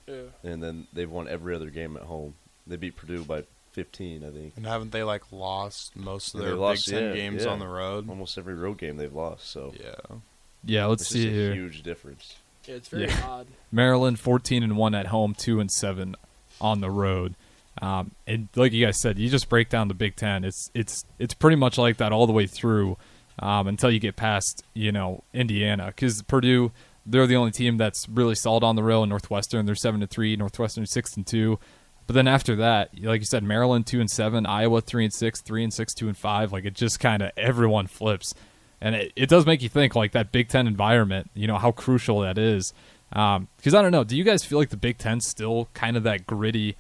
Yeah. 0.07 0.23
and 0.43 0.63
then 0.63 0.87
they've 0.93 1.11
won 1.11 1.29
every 1.29 1.55
other 1.55 1.71
game 1.71 1.97
at 1.97 2.03
home. 2.05 2.35
They 2.67 2.77
beat 2.77 2.97
Purdue 2.97 3.25
by 3.25 3.45
15, 3.73 4.25
I 4.25 4.31
think. 4.31 4.53
and 4.57 4.67
haven't 4.67 4.93
they 4.93 5.03
like 5.03 5.23
lost 5.33 5.97
most 5.97 6.35
of 6.35 6.41
Yeah, 6.41 6.47
their 6.47 6.55
they 6.55 6.61
lost, 6.61 6.87
Big 6.87 6.95
Ten 6.95 7.05
yeah, 7.09 7.15
games 7.15 7.45
yeah. 7.45 7.51
on 7.51 7.59
the 7.59 7.67
road? 7.69 8.09
Almost 8.09 8.39
every 8.39 8.55
road 8.55 8.79
game 8.79 8.97
they've 8.97 9.13
lost, 9.13 9.49
so 9.51 9.75
Yeah. 9.83 10.17
Yeah, 10.65 10.87
let's 10.87 11.03
it's 11.03 11.11
see 11.11 11.23
just 11.25 11.33
a 11.33 11.37
here. 11.37 11.55
huge 11.55 11.83
difference. 11.83 12.37
Yeah, 12.67 12.77
it's 12.77 12.89
very 12.89 13.05
Yeah. 13.07 13.21
odd. 13.29 13.47
Maryland 13.73 14.21
14 14.21 14.63
and 14.63 14.77
1 14.77 14.95
at 14.95 15.07
home, 15.09 15.35
2 15.35 15.59
and 15.61 15.71
7 15.71 16.15
on 16.61 16.81
the 16.81 16.91
road. 16.91 17.35
Um, 17.81 18.13
and 18.27 18.49
like 18.55 18.73
you 18.73 18.85
guys 18.85 19.01
said, 19.01 19.19
you 19.19 19.29
just 19.31 19.49
break 19.49 19.69
down 19.71 19.89
the 19.89 19.95
Big 19.95 20.15
10. 20.15 20.45
It's 20.45 20.71
it's 20.75 21.05
it's 21.19 21.33
pretty 21.35 21.57
much 21.57 21.79
like 21.79 21.97
that 21.97 22.13
all 22.13 22.27
the 22.27 22.33
way 22.33 22.47
through 22.47 22.99
um, 23.39 23.67
until 23.67 23.91
you 23.91 23.99
get 23.99 24.15
past, 24.15 24.63
you 24.75 24.93
know, 24.93 25.25
Indiana 25.33 25.93
cuz 25.97 26.23
Purdue 26.23 26.71
they're 27.05 27.27
the 27.27 27.35
only 27.35 27.51
team 27.51 27.79
that's 27.79 28.09
really 28.09 28.37
solid 28.37 28.63
on 28.63 28.77
the 28.77 28.83
road. 28.85 29.07
Northwestern, 29.09 29.67
they're 29.67 29.75
7 29.75 29.99
to 30.01 30.07
3, 30.07 30.37
Northwestern 30.37 30.87
6 30.87 31.17
and 31.17 31.27
2. 31.27 31.59
But 32.07 32.15
then 32.15 32.29
after 32.29 32.57
that, 32.57 32.91
like 33.01 33.21
you 33.21 33.27
said, 33.27 33.43
Maryland 33.45 33.87
2 33.87 34.01
and 34.01 34.11
7, 34.11 34.45
Iowa 34.47 34.81
3 34.81 35.05
and 35.05 35.15
6, 35.15 35.41
3 35.43 35.65
and 35.65 35.73
6, 35.73 35.95
2 35.95 36.09
and 36.09 36.17
5, 36.17 36.53
like 36.53 36.65
it 36.65 36.75
just 36.75 37.01
kind 37.01 37.23
of 37.23 37.31
everyone 37.37 37.87
flips. 37.87 38.35
And 38.81 38.95
it, 38.95 39.13
it 39.15 39.29
does 39.29 39.47
make 39.47 39.63
you 39.63 39.69
think 39.69 39.95
like 39.95 40.13
that 40.13 40.33
Big 40.33 40.49
10 40.49 40.67
environment, 40.67 41.31
you 41.35 41.47
know, 41.47 41.59
how 41.59 41.73
crucial 41.73 42.21
that 42.21 42.39
is. 42.39 42.73
Um, 43.13 43.49
cuz 43.63 43.75
I 43.75 43.83
don't 43.83 43.93
know, 43.93 44.05
do 44.05 44.17
you 44.17 44.25
guys 44.25 44.45
feel 44.45 44.59
like 44.59 44.71
the 44.71 44.77
Big 44.77 44.99
10's 44.99 45.29
still 45.29 45.69
kind 45.75 45.97
of 45.97 46.03
that 46.03 46.27
gritty 46.27 46.77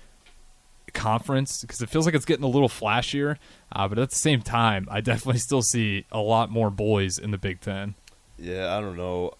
conference 0.92 1.62
because 1.62 1.80
it 1.80 1.88
feels 1.88 2.06
like 2.06 2.14
it's 2.14 2.24
getting 2.24 2.44
a 2.44 2.48
little 2.48 2.68
flashier, 2.68 3.36
uh, 3.72 3.88
but 3.88 3.98
at 3.98 4.10
the 4.10 4.16
same 4.16 4.42
time, 4.42 4.86
I 4.90 5.00
definitely 5.00 5.40
still 5.40 5.62
see 5.62 6.06
a 6.10 6.20
lot 6.20 6.50
more 6.50 6.70
boys 6.70 7.18
in 7.18 7.30
the 7.30 7.38
Big 7.38 7.60
Ten. 7.60 7.94
Yeah, 8.38 8.76
I 8.76 8.80
don't 8.80 8.96
know. 8.96 9.34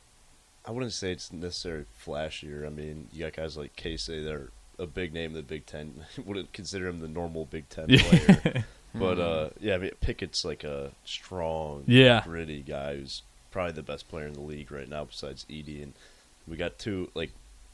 I 0.65 0.71
wouldn't 0.71 0.93
say 0.93 1.11
it's 1.11 1.33
necessarily 1.33 1.87
flashier. 2.05 2.67
I 2.67 2.71
mean, 2.71 3.09
you 3.13 3.25
got 3.25 3.33
guys 3.33 3.57
like 3.57 3.75
Casey 3.75 4.23
that 4.23 4.33
are 4.33 4.53
a 4.83 4.87
big 4.87 5.15
name 5.15 5.31
in 5.31 5.37
the 5.37 5.43
Big 5.43 5.65
Ten. 5.67 6.05
wouldn't 6.27 6.53
consider 6.53 6.89
him 6.89 7.01
the 7.01 7.09
normal 7.09 7.47
Big 7.47 7.69
Ten 7.69 7.87
player. 7.87 8.65
but 8.95 9.19
uh, 9.19 9.51
yeah, 9.61 9.75
I 9.77 9.79
mean, 9.79 9.91
Pickett's 10.01 10.45
like 10.45 10.65
a 10.65 10.91
strong, 11.05 11.85
Yeah. 11.87 12.23
gritty 12.25 12.61
guy 12.63 12.97
who's 12.97 13.23
probably 13.51 13.73
the 13.73 13.83
best 13.83 14.09
player 14.09 14.27
in 14.27 14.33
the 14.35 14.41
league 14.41 14.71
right 14.73 14.89
now 14.89 15.05
besides 15.05 15.47
Edey. 15.49 15.83
And 15.83 15.93
we 16.49 16.57
got 16.57 16.79
two, 16.79 17.11
like, 17.15 17.31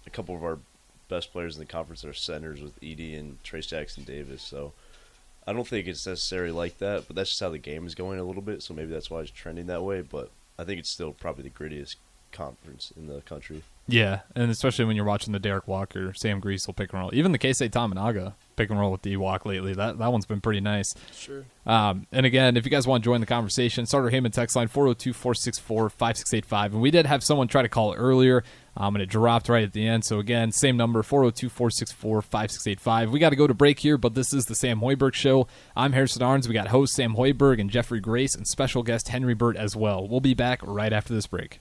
a 0.07 0.11
couple 0.11 0.35
of 0.37 0.45
our 0.45 0.59
best 1.09 1.33
players 1.33 1.57
in 1.57 1.61
the 1.61 1.67
conference 1.67 2.05
are 2.05 2.13
centers 2.13 2.61
with 2.61 2.79
Edey 2.81 3.19
and 3.19 3.43
Trayce 3.43 3.69
Jackson 3.69 4.05
Davis. 4.05 4.43
So 4.43 4.73
I 5.47 5.53
don't 5.53 5.67
think 5.67 5.87
it's 5.87 6.07
necessarily 6.07 6.53
like 6.53 6.79
that, 6.79 7.07
but 7.07 7.17
that's 7.17 7.31
just 7.31 7.41
how 7.41 7.49
the 7.49 7.59
game 7.59 7.87
is 7.87 7.95
going 7.95 8.19
a 8.19 8.25
little 8.25 8.43
bit. 8.43 8.63
So 8.63 8.75
maybe 8.75 8.93
that's 8.93 9.11
why 9.11 9.21
it's 9.21 9.31
trending 9.31 9.67
that 9.67 9.83
way. 9.83 10.03
But 10.03 10.31
I 10.59 10.65
think 10.65 10.79
it's 10.79 10.91
still 10.91 11.13
probably 11.13 11.45
the 11.45 11.51
grittiest 11.51 11.97
conference 12.33 12.93
in 12.97 13.07
the 13.07 13.21
country. 13.23 13.63
Yeah, 13.87 14.21
and 14.37 14.51
especially 14.51 14.85
when 14.85 14.97
you're 14.97 15.07
watching 15.07 15.33
the 15.33 15.39
Derek 15.39 15.67
Walker, 15.67 16.13
Sam 16.15 16.43
Griesel 16.43 16.77
pick 16.77 16.93
and 16.93 17.01
roll, 17.01 17.11
even 17.15 17.33
the 17.33 17.39
Keisei 17.39 17.71
Tominaga 17.71 18.35
pick 18.55 18.69
and 18.69 18.79
roll 18.79 18.93
with 18.93 19.01
D 19.01 19.17
Walk 19.17 19.47
lately. 19.47 19.73
That 19.73 19.99
that 19.99 20.13
one's 20.13 20.27
been 20.27 20.43
pretty 20.43 20.61
nice. 20.61 20.95
Sure. 21.15 21.45
Um, 21.65 22.07
and 22.13 22.27
again, 22.27 22.59
if 22.59 22.67
you 22.67 22.71
guys 22.71 22.87
want 22.87 23.03
to 23.03 23.09
join 23.09 23.21
the 23.21 23.27
conversation, 23.27 23.87
Starter 23.87 24.11
Heyman 24.11 24.33
text 24.33 24.57
line 24.57 24.69
402 24.69 25.15
464 25.15 25.89
5685. 25.89 26.73
And 26.75 26.83
we 26.83 26.91
did 26.91 27.07
have 27.07 27.25
someone 27.25 27.49
try 27.49 27.63
to 27.63 27.69
call 27.69 27.95
earlier, 27.95 28.45
um, 28.77 28.95
and 28.95 29.03
it 29.03 29.09
dropped 29.09 29.49
right 29.49 29.65
at 29.65 29.73
the 29.73 29.87
end. 29.87 30.05
So 30.05 30.19
again, 30.19 30.53
same 30.53 30.77
number 30.77 31.03
402 31.03 31.49
464 31.49 32.21
5685. 32.21 33.11
We 33.11 33.19
got 33.19 33.31
to 33.31 33.37
go 33.37 33.47
to 33.47 33.55
break 33.55 33.79
here, 33.79 33.97
but 33.97 34.15
this 34.15 34.35
is 34.35 34.45
the 34.45 34.55
Sam 34.55 34.81
Hoiberg 34.81 35.15
Show. 35.15 35.49
I'm 35.75 35.93
Harrison 35.93 36.21
Arns. 36.21 36.47
We 36.47 36.53
got 36.53 36.69
host 36.69 36.95
Sam 36.95 37.15
Hoiberg 37.15 37.59
and 37.59 37.71
Jeffrey 37.71 38.01
Grace, 38.01 38.35
and 38.35 38.47
special 38.47 38.83
guest 38.83 39.09
Henry 39.09 39.35
Burt 39.35 39.57
as 39.57 39.75
well. 39.75 40.07
We'll 40.07 40.21
be 40.21 40.35
back 40.35 40.61
right 40.63 40.93
after 40.93 41.15
this 41.15 41.27
break. 41.27 41.61